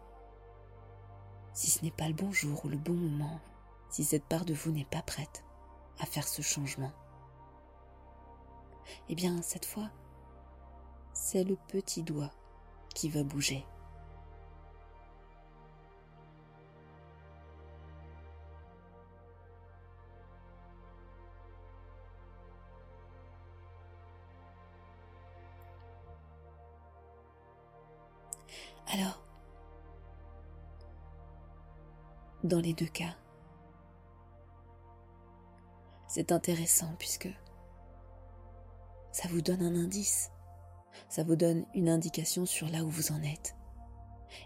si 1.53 1.71
ce 1.71 1.85
n'est 1.85 1.91
pas 1.91 2.09
le 2.09 2.15
bon 2.15 2.33
jour 2.33 2.65
ou 2.65 2.69
le 2.69 2.79
bon 2.79 2.95
moment, 2.95 3.41
si 3.91 4.05
cette 4.05 4.25
part 4.25 4.45
de 4.45 4.55
vous 4.55 4.73
n'est 4.73 4.85
pas 4.85 5.03
prête 5.03 5.45
à 6.01 6.07
faire 6.07 6.27
ce 6.27 6.43
changement, 6.43 6.93
eh 9.09 9.15
bien 9.15 9.43
cette 9.43 9.65
fois, 9.65 9.91
c'est 11.13 11.45
le 11.45 11.57
petit 11.69 12.03
doigt 12.03 12.31
qui 12.95 13.09
va 13.09 13.23
bouger. 13.23 13.65
Alors, 28.91 29.21
dans 32.43 32.61
les 32.61 32.73
deux 32.73 32.87
cas, 32.87 33.15
c'est 36.09 36.33
intéressant 36.33 36.95
puisque 36.99 37.29
ça 39.13 39.29
vous 39.29 39.43
donne 39.43 39.63
un 39.63 39.77
indice, 39.77 40.31
ça 41.09 41.23
vous 41.23 41.37
donne 41.37 41.65
une 41.75 41.89
indication 41.89 42.47
sur 42.47 42.69
là 42.69 42.85
où 42.85 42.91
vous 42.91 43.13
en 43.13 43.23
êtes. 43.23 43.55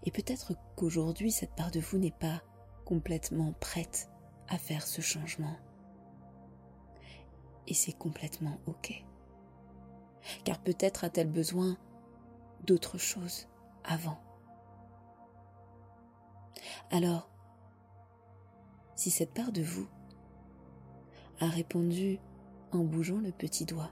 Et 0.04 0.10
peut-être 0.10 0.52
qu'aujourd'hui, 0.76 1.30
cette 1.32 1.54
part 1.54 1.70
de 1.70 1.80
vous 1.80 1.98
n'est 1.98 2.10
pas 2.10 2.42
complètement 2.84 3.52
prête 3.60 4.10
à 4.48 4.58
faire 4.58 4.86
ce 4.86 5.00
changement. 5.00 5.56
Et 7.66 7.74
c'est 7.74 7.92
complètement 7.92 8.58
OK. 8.66 9.04
Car 10.44 10.60
peut-être 10.60 11.04
a-t-elle 11.04 11.30
besoin 11.30 11.76
d'autre 12.64 12.98
chose 12.98 13.48
avant. 13.84 14.18
Alors, 16.90 17.28
si 18.94 19.10
cette 19.10 19.32
part 19.32 19.52
de 19.52 19.62
vous 19.62 19.88
a 21.42 21.48
répondu 21.48 22.20
en 22.70 22.84
bougeant 22.84 23.18
le 23.18 23.32
petit 23.32 23.64
doigt, 23.64 23.90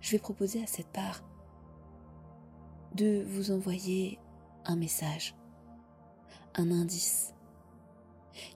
je 0.00 0.12
vais 0.12 0.18
proposer 0.18 0.62
à 0.62 0.66
cette 0.66 0.88
part 0.88 1.22
de 2.94 3.22
vous 3.26 3.50
envoyer 3.50 4.18
un 4.64 4.76
message, 4.76 5.36
un 6.54 6.70
indice, 6.70 7.34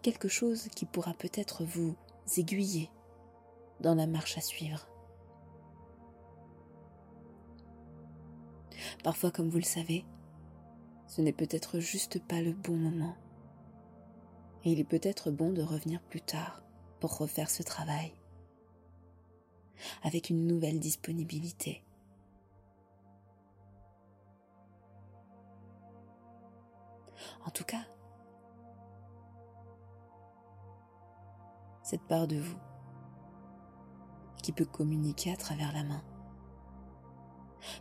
quelque 0.00 0.28
chose 0.28 0.68
qui 0.68 0.86
pourra 0.86 1.12
peut-être 1.12 1.64
vous 1.64 1.96
aiguiller 2.38 2.90
dans 3.80 3.94
la 3.94 4.06
marche 4.06 4.38
à 4.38 4.40
suivre. 4.40 4.88
Parfois, 9.04 9.30
comme 9.30 9.50
vous 9.50 9.58
le 9.58 9.64
savez, 9.64 10.06
ce 11.08 11.20
n'est 11.20 11.32
peut-être 11.32 11.78
juste 11.78 12.26
pas 12.26 12.40
le 12.40 12.52
bon 12.52 12.76
moment. 12.76 13.16
Et 14.64 14.72
il 14.72 14.81
est 14.81 14.85
peut-être 14.85 15.31
bon 15.31 15.53
de 15.53 15.62
revenir 15.62 16.01
plus 16.03 16.20
tard 16.20 16.62
pour 17.01 17.16
refaire 17.18 17.51
ce 17.51 17.62
travail. 17.62 18.14
Avec 20.03 20.31
une 20.31 20.46
nouvelle 20.46 20.79
disponibilité. 20.79 21.85
En 27.44 27.51
tout 27.51 27.64
cas, 27.64 27.85
cette 31.83 32.03
part 32.03 32.29
de 32.29 32.37
vous 32.37 32.59
qui 34.42 34.53
peut 34.53 34.64
communiquer 34.64 35.33
à 35.33 35.37
travers 35.37 35.72
la 35.72 35.85
main 35.85 36.03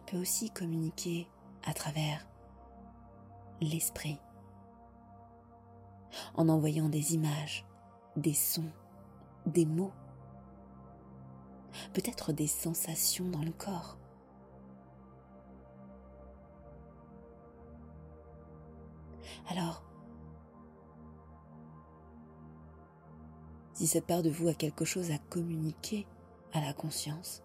peut 0.07 0.17
aussi 0.17 0.51
communiquer 0.51 1.27
à 1.65 1.73
travers 1.73 2.27
l'esprit, 3.61 4.19
en 6.35 6.49
envoyant 6.49 6.89
des 6.89 7.13
images, 7.13 7.65
des 8.15 8.33
sons, 8.33 8.71
des 9.45 9.65
mots, 9.65 9.93
peut-être 11.93 12.33
des 12.33 12.47
sensations 12.47 13.29
dans 13.29 13.43
le 13.43 13.51
corps. 13.51 13.97
Alors, 19.49 19.83
si 23.73 23.87
cette 23.87 24.05
part 24.05 24.21
de 24.21 24.29
vous 24.29 24.47
a 24.47 24.53
quelque 24.53 24.85
chose 24.85 25.11
à 25.11 25.17
communiquer 25.17 26.07
à 26.53 26.61
la 26.61 26.73
conscience, 26.73 27.43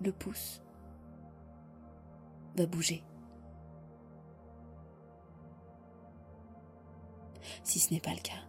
le 0.00 0.12
pouce 0.12 0.60
bouger. 2.66 3.02
Si 7.62 7.78
ce 7.78 7.92
n'est 7.92 8.00
pas 8.00 8.14
le 8.14 8.20
cas, 8.20 8.42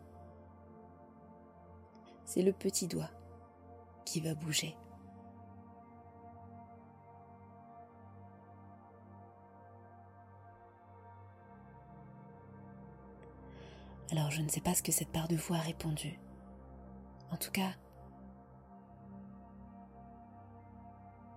c'est 2.26 2.42
le 2.42 2.54
petit 2.54 2.88
doigt 2.88 3.10
qui 4.06 4.20
va 4.20 4.34
bouger. 4.36 4.76
Alors 14.12 14.32
je 14.32 14.42
ne 14.42 14.50
sais 14.50 14.62
pas 14.62 14.74
ce 14.74 14.82
que 14.82 14.92
cette 14.92 15.12
part 15.12 15.28
de 15.28 15.36
vous 15.36 15.54
a 15.54 15.60
répondu. 15.60 16.20
En 17.32 17.38
tout 17.38 17.52
cas, 17.52 17.74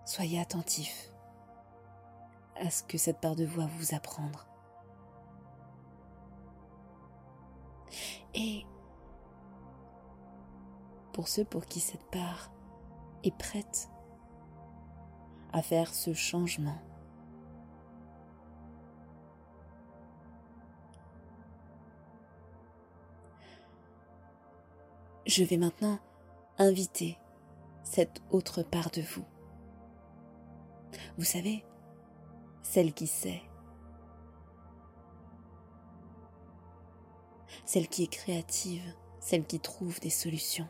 Soyez 0.05 0.41
attentif 0.41 1.12
à 2.63 2.71
ce 2.71 2.83
que 2.83 2.97
cette 2.97 3.21
part 3.21 3.37
de 3.37 3.45
vous 3.45 3.61
a 3.61 3.67
vous 3.67 3.95
apprendre. 3.95 4.47
Et 8.35 8.65
pour 11.13 11.29
ceux 11.29 11.45
pour 11.45 11.67
qui 11.67 11.81
cette 11.81 12.09
part 12.11 12.51
est 13.25 13.37
prête 13.37 13.91
à 15.53 15.61
faire 15.61 15.93
ce 15.93 16.15
changement, 16.15 16.81
je 25.27 25.45
vais 25.45 25.59
maintenant 25.59 25.99
inviter 26.59 27.19
cette 27.83 28.23
autre 28.31 28.63
part 28.63 28.91
de 28.91 29.03
vous 29.03 29.25
vous 31.19 31.25
savez, 31.25 31.65
celle 32.63 32.93
qui 32.93 33.07
sait, 33.07 33.43
celle 37.65 37.89
qui 37.89 38.05
est 38.05 38.13
créative, 38.13 38.95
celle 39.21 39.45
qui 39.45 39.61
trouve 39.61 40.01
des 40.01 40.11
solutions. 40.11 40.69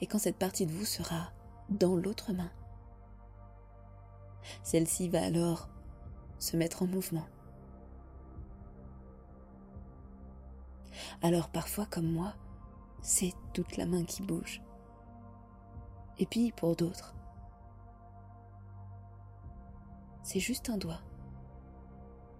Et 0.00 0.06
quand 0.06 0.18
cette 0.18 0.38
partie 0.38 0.66
de 0.66 0.72
vous 0.72 0.84
sera 0.84 1.32
dans 1.68 1.96
l'autre 1.96 2.32
main, 2.32 2.50
celle-ci 4.62 5.08
va 5.08 5.22
alors 5.22 5.68
se 6.38 6.56
mettre 6.56 6.82
en 6.82 6.86
mouvement. 6.86 7.26
Alors 11.22 11.48
parfois, 11.48 11.86
comme 11.86 12.10
moi, 12.10 12.34
c'est 13.00 13.32
toute 13.52 13.76
la 13.76 13.86
main 13.86 14.04
qui 14.04 14.22
bouge 14.22 14.62
et 16.18 16.26
puis 16.26 16.52
pour 16.52 16.76
d'autres. 16.76 17.14
C'est 20.22 20.40
juste 20.40 20.70
un 20.70 20.76
doigt, 20.76 21.00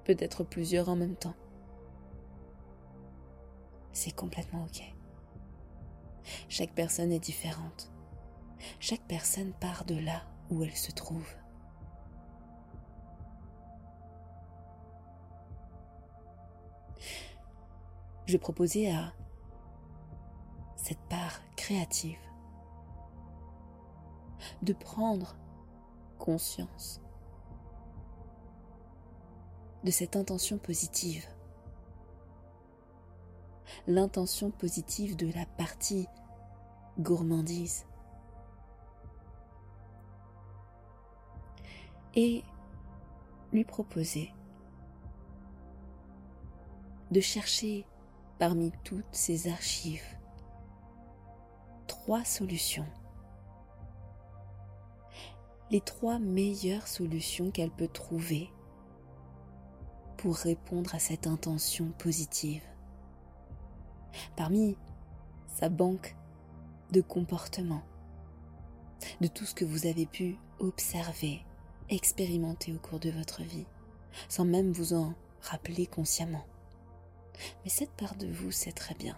peut-être 0.04 0.44
plusieurs 0.44 0.88
en 0.88 0.96
même 0.96 1.16
temps. 1.16 1.34
C'est 3.92 4.14
complètement 4.14 4.64
ok. 4.64 4.82
Chaque 6.48 6.72
personne 6.72 7.12
est 7.12 7.18
différente. 7.18 7.90
Chaque 8.78 9.02
personne 9.02 9.52
part 9.54 9.84
de 9.84 9.96
là 9.96 10.22
où 10.50 10.62
elle 10.62 10.76
se 10.76 10.92
trouve. 10.92 11.28
Je 18.26 18.36
proposais 18.36 18.90
à 18.90 19.12
cette 20.76 21.02
part 21.08 21.40
créative 21.56 22.18
de 24.62 24.72
prendre 24.72 25.36
conscience 26.18 27.01
de 29.84 29.90
cette 29.90 30.16
intention 30.16 30.58
positive. 30.58 31.26
L'intention 33.86 34.50
positive 34.50 35.16
de 35.16 35.32
la 35.32 35.46
partie 35.46 36.06
gourmandise. 36.98 37.86
Et 42.14 42.44
lui 43.52 43.64
proposer 43.64 44.32
de 47.10 47.20
chercher 47.20 47.86
parmi 48.38 48.72
toutes 48.84 49.04
ces 49.12 49.48
archives 49.48 50.04
trois 51.86 52.24
solutions 52.24 52.86
les 55.72 55.80
trois 55.80 56.18
meilleures 56.18 56.86
solutions 56.86 57.50
qu'elle 57.50 57.70
peut 57.70 57.88
trouver 57.88 58.50
pour 60.22 60.36
répondre 60.36 60.94
à 60.94 61.00
cette 61.00 61.26
intention 61.26 61.90
positive. 61.98 62.62
Parmi 64.36 64.76
sa 65.48 65.68
banque 65.68 66.14
de 66.92 67.00
comportements, 67.00 67.82
de 69.20 69.26
tout 69.26 69.44
ce 69.44 69.52
que 69.52 69.64
vous 69.64 69.86
avez 69.86 70.06
pu 70.06 70.36
observer, 70.60 71.44
expérimenter 71.88 72.72
au 72.72 72.78
cours 72.78 73.00
de 73.00 73.10
votre 73.10 73.42
vie, 73.42 73.66
sans 74.28 74.44
même 74.44 74.70
vous 74.70 74.94
en 74.94 75.12
rappeler 75.40 75.86
consciemment. 75.88 76.44
Mais 77.64 77.70
cette 77.70 77.90
part 77.90 78.14
de 78.14 78.28
vous 78.28 78.52
sait 78.52 78.70
très 78.70 78.94
bien. 78.94 79.16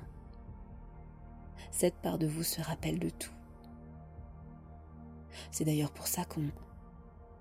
Cette 1.71 1.97
part 1.97 2.17
de 2.17 2.27
vous 2.27 2.45
se 2.45 2.63
rappelle 2.63 2.99
de 2.99 3.11
tout. 3.11 3.35
C'est 5.51 5.67
d'ailleurs 5.67 5.93
pour 5.93 6.07
ça 6.07 6.25
qu'on 6.25 6.49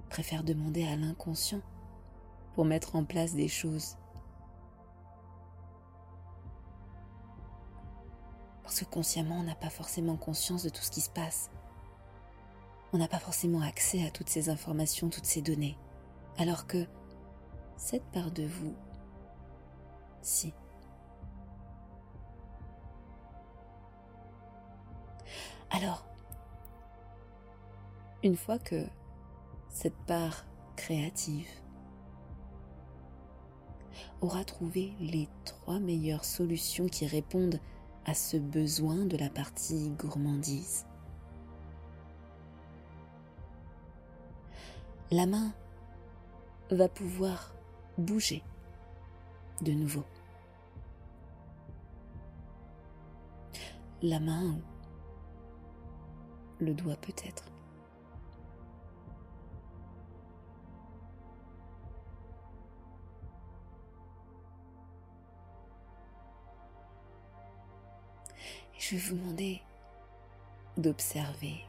préfère 0.09 0.43
demander 0.43 0.85
à 0.85 0.97
l'inconscient 0.97 1.61
pour 2.53 2.65
mettre 2.65 2.95
en 2.95 3.03
place 3.03 3.33
des 3.33 3.47
choses. 3.47 3.97
Parce 8.63 8.79
que 8.79 8.85
consciemment, 8.85 9.39
on 9.39 9.43
n'a 9.43 9.55
pas 9.55 9.69
forcément 9.69 10.15
conscience 10.15 10.63
de 10.63 10.69
tout 10.69 10.81
ce 10.81 10.91
qui 10.91 11.01
se 11.01 11.09
passe. 11.09 11.51
On 12.91 12.97
n'a 12.97 13.07
pas 13.07 13.19
forcément 13.19 13.61
accès 13.61 14.05
à 14.05 14.11
toutes 14.11 14.29
ces 14.29 14.49
informations, 14.49 15.09
toutes 15.09 15.25
ces 15.25 15.41
données. 15.41 15.77
Alors 16.37 16.67
que 16.67 16.87
cette 17.77 18.05
part 18.11 18.31
de 18.31 18.45
vous, 18.45 18.73
si. 20.21 20.53
Alors, 25.71 26.05
une 28.21 28.37
fois 28.37 28.59
que 28.59 28.85
cette 29.69 29.97
part 30.05 30.45
créative 30.75 31.49
aura 34.23 34.45
trouvé 34.45 34.93
les 35.01 35.27
trois 35.43 35.79
meilleures 35.79 36.23
solutions 36.23 36.87
qui 36.87 37.05
répondent 37.05 37.59
à 38.05 38.13
ce 38.13 38.37
besoin 38.37 39.05
de 39.05 39.17
la 39.17 39.29
partie 39.29 39.89
gourmandise, 39.91 40.85
la 45.11 45.25
main 45.25 45.53
va 46.71 46.87
pouvoir 46.87 47.53
bouger 47.97 48.43
de 49.61 49.73
nouveau. 49.73 50.03
La 54.01 54.19
main 54.19 54.57
le 56.59 56.73
doigt 56.73 56.95
peut-être. 56.95 57.52
Je 68.83 68.97
vais 68.97 69.01
vous 69.01 69.15
demander 69.15 69.61
d'observer 70.75 71.63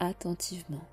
attentivement 0.00 0.84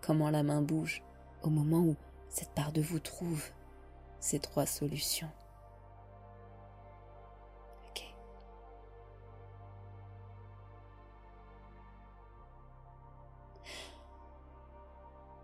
comment 0.00 0.30
la 0.30 0.42
main 0.42 0.62
bouge 0.62 1.02
au 1.42 1.50
moment 1.50 1.80
où 1.80 1.96
cette 2.30 2.54
part 2.54 2.72
de 2.72 2.80
vous 2.80 2.98
trouve 2.98 3.44
ces 4.20 4.38
trois 4.38 4.64
solutions. 4.64 5.28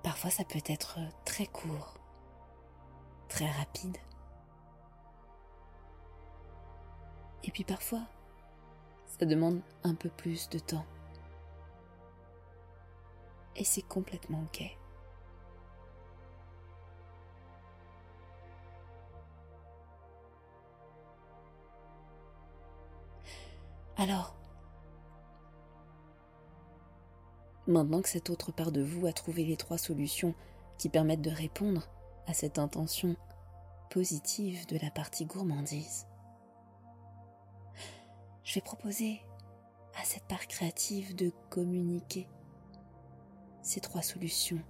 Parfois 0.02 0.30
ça 0.30 0.44
peut 0.44 0.62
être 0.64 0.98
très 1.26 1.46
court, 1.46 1.98
très 3.28 3.50
rapide. 3.50 3.98
Et 7.44 7.50
puis 7.50 7.64
parfois, 7.64 8.02
ça 9.06 9.26
demande 9.26 9.60
un 9.84 9.94
peu 9.94 10.08
plus 10.08 10.48
de 10.48 10.58
temps. 10.58 10.84
Et 13.56 13.64
c'est 13.64 13.82
complètement 13.82 14.42
ok. 14.42 14.62
Alors, 23.96 24.36
maintenant 27.66 28.00
que 28.00 28.08
cette 28.08 28.30
autre 28.30 28.52
part 28.52 28.70
de 28.70 28.80
vous 28.80 29.06
a 29.06 29.12
trouvé 29.12 29.44
les 29.44 29.56
trois 29.56 29.76
solutions 29.76 30.34
qui 30.78 30.88
permettent 30.88 31.20
de 31.20 31.30
répondre 31.30 31.88
à 32.26 32.32
cette 32.32 32.58
intention 32.58 33.16
positive 33.90 34.66
de 34.66 34.78
la 34.78 34.90
partie 34.90 35.26
gourmandise, 35.26 36.06
je 38.48 38.54
vais 38.54 39.20
à 40.00 40.04
cette 40.04 40.24
part 40.24 40.46
créative 40.46 41.14
de 41.14 41.30
communiquer 41.50 42.26
ces 43.60 43.80
trois 43.80 44.00
solutions 44.00 44.62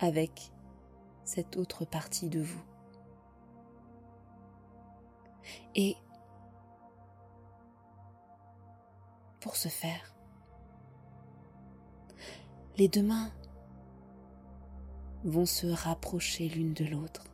avec 0.00 0.50
cette 1.24 1.56
autre 1.56 1.84
partie 1.84 2.28
de 2.28 2.40
vous. 2.40 2.64
Et 5.76 5.96
pour 9.38 9.54
ce 9.54 9.68
faire, 9.68 10.16
les 12.76 12.88
deux 12.88 13.04
mains 13.04 13.30
vont 15.22 15.46
se 15.46 15.68
rapprocher 15.68 16.48
l'une 16.48 16.74
de 16.74 16.86
l'autre. 16.86 17.27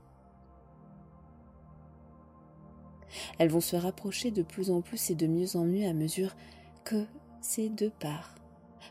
Elles 3.39 3.51
vont 3.51 3.61
se 3.61 3.77
rapprocher 3.77 4.31
de 4.31 4.43
plus 4.43 4.71
en 4.71 4.81
plus 4.81 5.11
et 5.11 5.15
de 5.15 5.27
mieux 5.27 5.57
en 5.57 5.65
mieux 5.65 5.87
à 5.87 5.93
mesure 5.93 6.37
que 6.85 7.07
ces 7.41 7.69
deux 7.69 7.91
parts 7.91 8.35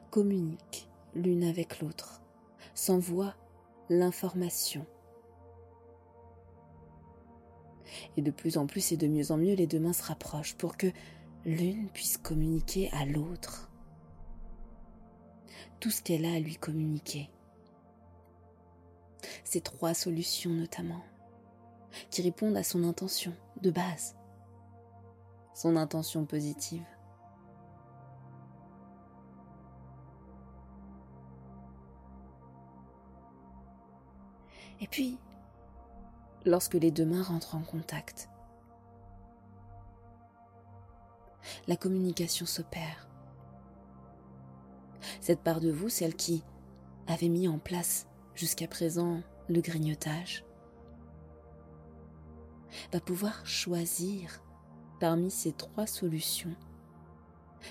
communiquent 0.09 0.87
l'une 1.15 1.43
avec 1.43 1.79
l'autre, 1.79 2.21
s'envoient 2.73 3.35
l'information. 3.89 4.85
Et 8.17 8.21
de 8.21 8.31
plus 8.31 8.57
en 8.57 8.65
plus 8.65 8.91
et 8.91 8.97
de 8.97 9.07
mieux 9.07 9.31
en 9.31 9.37
mieux, 9.37 9.53
les 9.53 9.67
deux 9.67 9.79
mains 9.79 9.93
se 9.93 10.03
rapprochent 10.03 10.55
pour 10.55 10.77
que 10.77 10.87
l'une 11.45 11.89
puisse 11.89 12.17
communiquer 12.17 12.89
à 12.91 13.05
l'autre 13.05 13.69
tout 15.79 15.91
ce 15.91 16.01
qu'elle 16.01 16.25
a 16.25 16.33
à 16.33 16.39
lui 16.39 16.55
communiquer. 16.55 17.29
Ces 19.43 19.61
trois 19.61 19.93
solutions 19.93 20.51
notamment, 20.51 21.03
qui 22.09 22.21
répondent 22.21 22.57
à 22.57 22.63
son 22.63 22.83
intention 22.83 23.33
de 23.61 23.69
base, 23.69 24.15
son 25.53 25.75
intention 25.75 26.25
positive. 26.25 26.85
Et 34.81 34.87
puis, 34.87 35.17
lorsque 36.45 36.73
les 36.73 36.91
deux 36.91 37.05
mains 37.05 37.23
rentrent 37.23 37.55
en 37.55 37.61
contact, 37.61 38.29
la 41.67 41.77
communication 41.77 42.45
s'opère. 42.45 43.07
Cette 45.21 45.41
part 45.41 45.61
de 45.61 45.71
vous, 45.71 45.87
celle 45.89 46.15
qui 46.15 46.43
avait 47.07 47.29
mis 47.29 47.47
en 47.47 47.59
place 47.59 48.07
jusqu'à 48.35 48.67
présent 48.67 49.21
le 49.47 49.61
grignotage, 49.61 50.43
va 52.91 52.99
pouvoir 52.99 53.45
choisir 53.45 54.42
parmi 55.03 55.29
ces 55.29 55.51
trois 55.51 55.85
solutions 55.85 56.55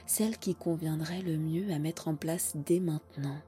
celle 0.04 0.36
qui 0.36 0.54
conviendrait 0.54 1.22
le 1.22 1.38
mieux 1.38 1.72
à 1.72 1.78
mettre 1.78 2.08
en 2.08 2.14
place 2.14 2.52
dès 2.56 2.78
maintenant. 2.78 3.38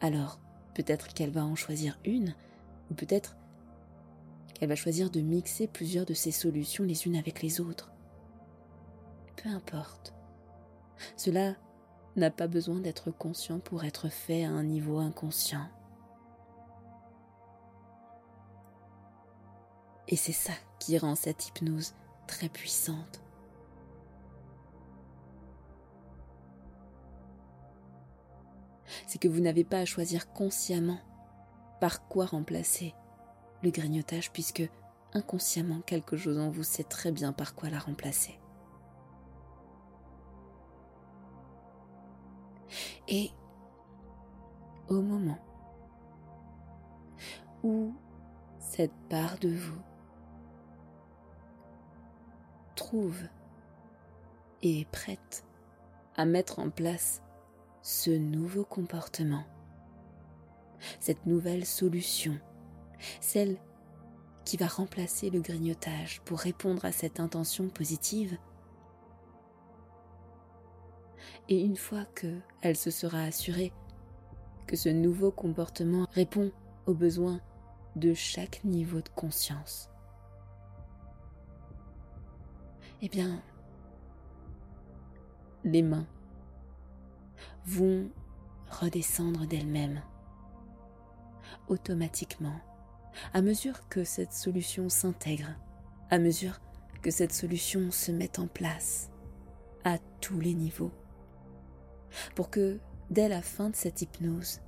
Alors, 0.00 0.38
peut-être 0.76 1.08
qu'elle 1.08 1.32
va 1.32 1.44
en 1.44 1.56
choisir 1.56 1.98
une, 2.04 2.36
ou 2.92 2.94
peut-être 2.94 3.36
qu'elle 4.54 4.68
va 4.68 4.76
choisir 4.76 5.10
de 5.10 5.20
mixer 5.20 5.66
plusieurs 5.66 6.06
de 6.06 6.14
ces 6.14 6.30
solutions 6.30 6.84
les 6.84 7.08
unes 7.08 7.16
avec 7.16 7.42
les 7.42 7.60
autres. 7.60 7.90
Peu 9.42 9.48
importe. 9.48 10.14
Cela 11.16 11.56
n'a 12.14 12.30
pas 12.30 12.46
besoin 12.46 12.78
d'être 12.78 13.10
conscient 13.10 13.58
pour 13.58 13.82
être 13.82 14.08
fait 14.08 14.44
à 14.44 14.50
un 14.50 14.62
niveau 14.62 14.98
inconscient. 14.98 15.66
Et 20.08 20.16
c'est 20.16 20.32
ça 20.32 20.52
qui 20.78 20.98
rend 20.98 21.14
cette 21.14 21.48
hypnose 21.48 21.94
très 22.26 22.48
puissante. 22.48 23.22
C'est 29.06 29.18
que 29.18 29.28
vous 29.28 29.40
n'avez 29.40 29.64
pas 29.64 29.78
à 29.78 29.84
choisir 29.84 30.32
consciemment 30.32 31.00
par 31.80 32.06
quoi 32.08 32.26
remplacer 32.26 32.94
le 33.62 33.70
grignotage 33.70 34.32
puisque 34.32 34.68
inconsciemment 35.12 35.80
quelque 35.80 36.16
chose 36.16 36.38
en 36.38 36.50
vous 36.50 36.62
sait 36.62 36.84
très 36.84 37.12
bien 37.12 37.32
par 37.32 37.54
quoi 37.54 37.70
la 37.70 37.78
remplacer. 37.78 38.38
Et 43.08 43.30
au 44.88 45.00
moment 45.00 45.38
où 47.62 47.94
cette 48.58 48.94
part 49.08 49.38
de 49.38 49.48
vous 49.48 49.80
trouve 52.76 53.20
et 54.62 54.80
est 54.80 54.90
prête 54.90 55.44
à 56.16 56.24
mettre 56.24 56.60
en 56.60 56.70
place 56.70 57.22
ce 57.82 58.10
nouveau 58.10 58.64
comportement, 58.64 59.44
cette 61.00 61.26
nouvelle 61.26 61.64
solution, 61.64 62.38
celle 63.20 63.56
qui 64.44 64.56
va 64.56 64.66
remplacer 64.66 65.30
le 65.30 65.40
grignotage 65.40 66.20
pour 66.24 66.38
répondre 66.38 66.84
à 66.84 66.92
cette 66.92 67.18
intention 67.18 67.68
positive. 67.68 68.38
Et 71.48 71.60
une 71.60 71.76
fois 71.76 72.04
que 72.14 72.38
elle 72.62 72.76
se 72.76 72.90
sera 72.90 73.22
assurée 73.22 73.72
que 74.66 74.76
ce 74.76 74.88
nouveau 74.88 75.30
comportement 75.30 76.06
répond 76.12 76.52
aux 76.86 76.94
besoins 76.94 77.40
de 77.96 78.14
chaque 78.14 78.62
niveau 78.64 79.00
de 79.00 79.08
conscience, 79.10 79.90
eh 83.02 83.08
bien, 83.08 83.42
les 85.64 85.82
mains 85.82 86.06
vont 87.66 88.10
redescendre 88.70 89.46
d'elles-mêmes 89.46 90.02
automatiquement 91.68 92.58
à 93.32 93.42
mesure 93.42 93.88
que 93.88 94.04
cette 94.04 94.32
solution 94.32 94.88
s'intègre, 94.88 95.48
à 96.10 96.18
mesure 96.18 96.60
que 97.02 97.10
cette 97.10 97.32
solution 97.32 97.90
se 97.90 98.12
met 98.12 98.38
en 98.38 98.46
place 98.46 99.10
à 99.84 99.98
tous 100.20 100.38
les 100.38 100.54
niveaux, 100.54 100.92
pour 102.34 102.50
que 102.50 102.78
dès 103.10 103.28
la 103.28 103.42
fin 103.42 103.70
de 103.70 103.76
cette 103.76 104.02
hypnose, 104.02 104.60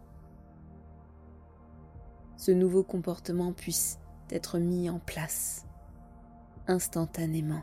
ce 2.37 2.53
nouveau 2.53 2.85
comportement 2.85 3.53
puisse 3.53 3.99
être 4.31 4.59
mis 4.59 4.89
en 4.89 4.99
place 4.99 5.67
instantanément. 6.67 7.63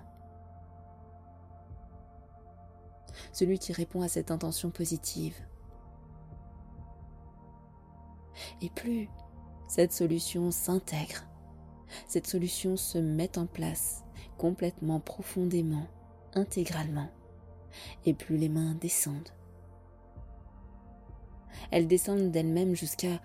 Celui 3.35 3.59
qui 3.59 3.73
répond 3.73 4.01
à 4.01 4.07
cette 4.07 4.31
intention 4.31 4.69
positive. 4.69 5.35
Et 8.61 8.69
plus 8.69 9.09
cette 9.67 9.91
solution 9.91 10.51
s'intègre, 10.51 11.25
cette 12.07 12.27
solution 12.27 12.77
se 12.77 12.97
met 12.97 13.37
en 13.37 13.45
place 13.45 14.05
complètement, 14.37 15.01
profondément, 15.01 15.85
intégralement, 16.33 17.09
et 18.05 18.13
plus 18.13 18.37
les 18.37 18.47
mains 18.47 18.73
descendent. 18.75 19.33
Elles 21.71 21.89
descendent 21.89 22.31
d'elles-mêmes 22.31 22.73
jusqu'à 22.73 23.19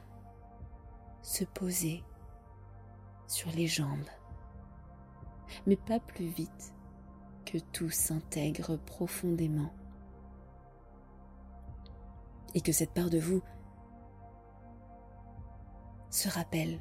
se 1.23 1.45
poser 1.45 2.03
sur 3.29 3.53
les 3.53 3.69
jambes, 3.69 4.11
mais 5.69 5.77
pas 5.77 6.01
plus 6.01 6.27
vite 6.27 6.73
que 7.45 7.59
tout 7.59 7.91
s'intègre 7.91 8.77
profondément 8.77 9.73
et 12.55 12.61
que 12.61 12.73
cette 12.73 12.93
part 12.93 13.11
de 13.11 13.19
vous 13.19 13.43
se 16.11 16.29
rappelle 16.29 16.81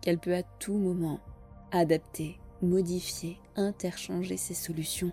qu'elle 0.00 0.18
peut 0.18 0.34
à 0.34 0.42
tout 0.42 0.76
moment 0.76 1.20
adapter, 1.72 2.40
modifier, 2.62 3.38
interchanger 3.56 4.36
ses 4.36 4.54
solutions 4.54 5.12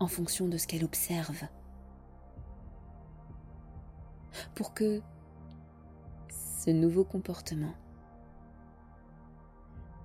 en 0.00 0.08
fonction 0.08 0.48
de 0.48 0.56
ce 0.56 0.66
qu'elle 0.66 0.84
observe. 0.84 1.42
Pour 4.54 4.74
que 4.74 5.00
ce 6.30 6.70
nouveau 6.70 7.04
comportement 7.04 7.74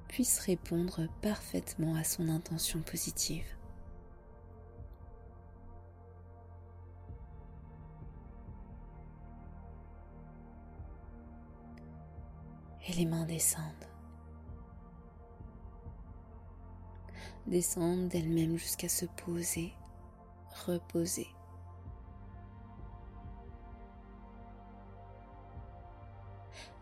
puisse 0.07 0.39
répondre 0.39 1.07
parfaitement 1.21 1.95
à 1.95 2.03
son 2.03 2.29
intention 2.29 2.81
positive. 2.81 3.56
Et 12.87 12.93
les 12.93 13.05
mains 13.05 13.25
descendent. 13.25 13.63
Descendent 17.45 18.07
d'elles-mêmes 18.07 18.57
jusqu'à 18.57 18.89
se 18.89 19.05
poser, 19.05 19.73
reposer. 20.65 21.27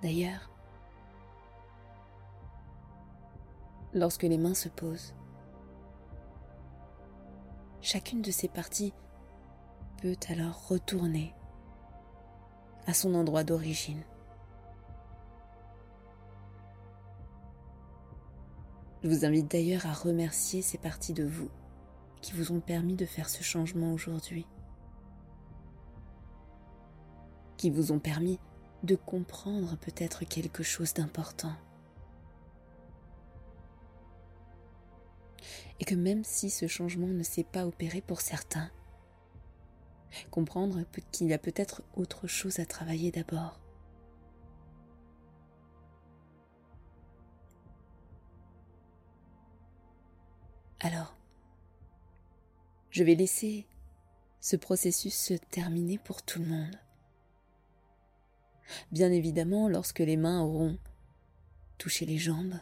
D'ailleurs, 0.01 0.51
lorsque 3.93 4.23
les 4.23 4.37
mains 4.37 4.53
se 4.53 4.69
posent, 4.69 5.15
chacune 7.81 8.21
de 8.21 8.31
ces 8.31 8.47
parties 8.47 8.93
peut 10.01 10.17
alors 10.29 10.67
retourner 10.67 11.33
à 12.87 12.93
son 12.93 13.15
endroit 13.15 13.43
d'origine. 13.43 14.03
Je 19.05 19.09
vous 19.11 19.23
invite 19.23 19.51
d'ailleurs 19.51 19.85
à 19.85 19.93
remercier 19.93 20.63
ces 20.63 20.79
parties 20.79 21.13
de 21.13 21.23
vous 21.23 21.51
qui 22.23 22.33
vous 22.33 22.51
ont 22.51 22.59
permis 22.59 22.95
de 22.95 23.05
faire 23.05 23.29
ce 23.29 23.43
changement 23.43 23.93
aujourd'hui, 23.93 24.47
qui 27.55 27.69
vous 27.69 27.91
ont 27.91 27.99
permis 27.99 28.39
de 28.81 28.95
comprendre 28.95 29.77
peut-être 29.77 30.25
quelque 30.25 30.63
chose 30.63 30.95
d'important. 30.95 31.53
Et 35.79 35.85
que 35.85 35.93
même 35.93 36.23
si 36.23 36.49
ce 36.49 36.65
changement 36.65 37.05
ne 37.05 37.21
s'est 37.21 37.43
pas 37.43 37.67
opéré 37.67 38.01
pour 38.01 38.21
certains, 38.21 38.71
comprendre 40.31 40.79
qu'il 41.11 41.27
y 41.27 41.33
a 41.33 41.37
peut-être 41.37 41.83
autre 41.95 42.25
chose 42.25 42.57
à 42.57 42.65
travailler 42.65 43.11
d'abord. 43.11 43.59
Alors, 50.85 51.17
je 52.91 53.03
vais 53.03 53.15
laisser 53.15 53.65
ce 54.39 54.55
processus 54.55 55.15
se 55.15 55.33
terminer 55.33 55.97
pour 55.97 56.21
tout 56.21 56.37
le 56.37 56.45
monde. 56.45 56.79
Bien 58.91 59.11
évidemment, 59.11 59.67
lorsque 59.67 59.97
les 59.97 60.15
mains 60.15 60.43
auront 60.43 60.77
touché 61.79 62.05
les 62.05 62.19
jambes, 62.19 62.59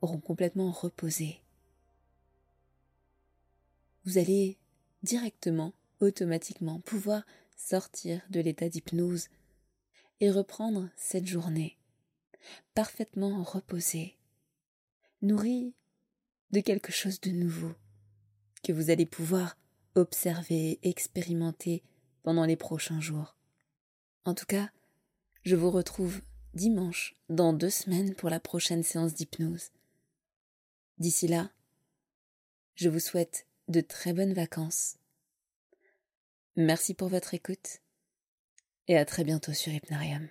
auront 0.00 0.20
complètement 0.20 0.70
reposé, 0.70 1.42
vous 4.04 4.16
allez 4.16 4.58
directement, 5.02 5.72
automatiquement 5.98 6.78
pouvoir 6.78 7.24
sortir 7.56 8.22
de 8.30 8.38
l'état 8.38 8.68
d'hypnose 8.68 9.26
et 10.20 10.30
reprendre 10.30 10.88
cette 10.94 11.26
journée 11.26 11.76
parfaitement 12.74 13.42
reposée, 13.42 14.16
nourrie 15.20 15.74
de 16.50 16.60
quelque 16.60 16.92
chose 16.92 17.20
de 17.20 17.30
nouveau 17.30 17.72
que 18.62 18.72
vous 18.72 18.90
allez 18.90 19.06
pouvoir 19.06 19.56
observer, 19.94 20.78
expérimenter 20.82 21.82
pendant 22.22 22.44
les 22.44 22.56
prochains 22.56 23.00
jours. 23.00 23.36
En 24.24 24.34
tout 24.34 24.46
cas, 24.46 24.70
je 25.44 25.56
vous 25.56 25.70
retrouve 25.70 26.20
dimanche 26.54 27.14
dans 27.28 27.52
deux 27.52 27.70
semaines 27.70 28.14
pour 28.14 28.30
la 28.30 28.40
prochaine 28.40 28.82
séance 28.82 29.14
d'hypnose. 29.14 29.70
D'ici 30.98 31.28
là, 31.28 31.50
je 32.74 32.88
vous 32.88 33.00
souhaite 33.00 33.46
de 33.68 33.80
très 33.80 34.12
bonnes 34.12 34.34
vacances. 34.34 34.96
Merci 36.56 36.94
pour 36.94 37.08
votre 37.08 37.34
écoute 37.34 37.80
et 38.88 38.96
à 38.96 39.04
très 39.04 39.24
bientôt 39.24 39.52
sur 39.52 39.72
Hypnarium. 39.72 40.28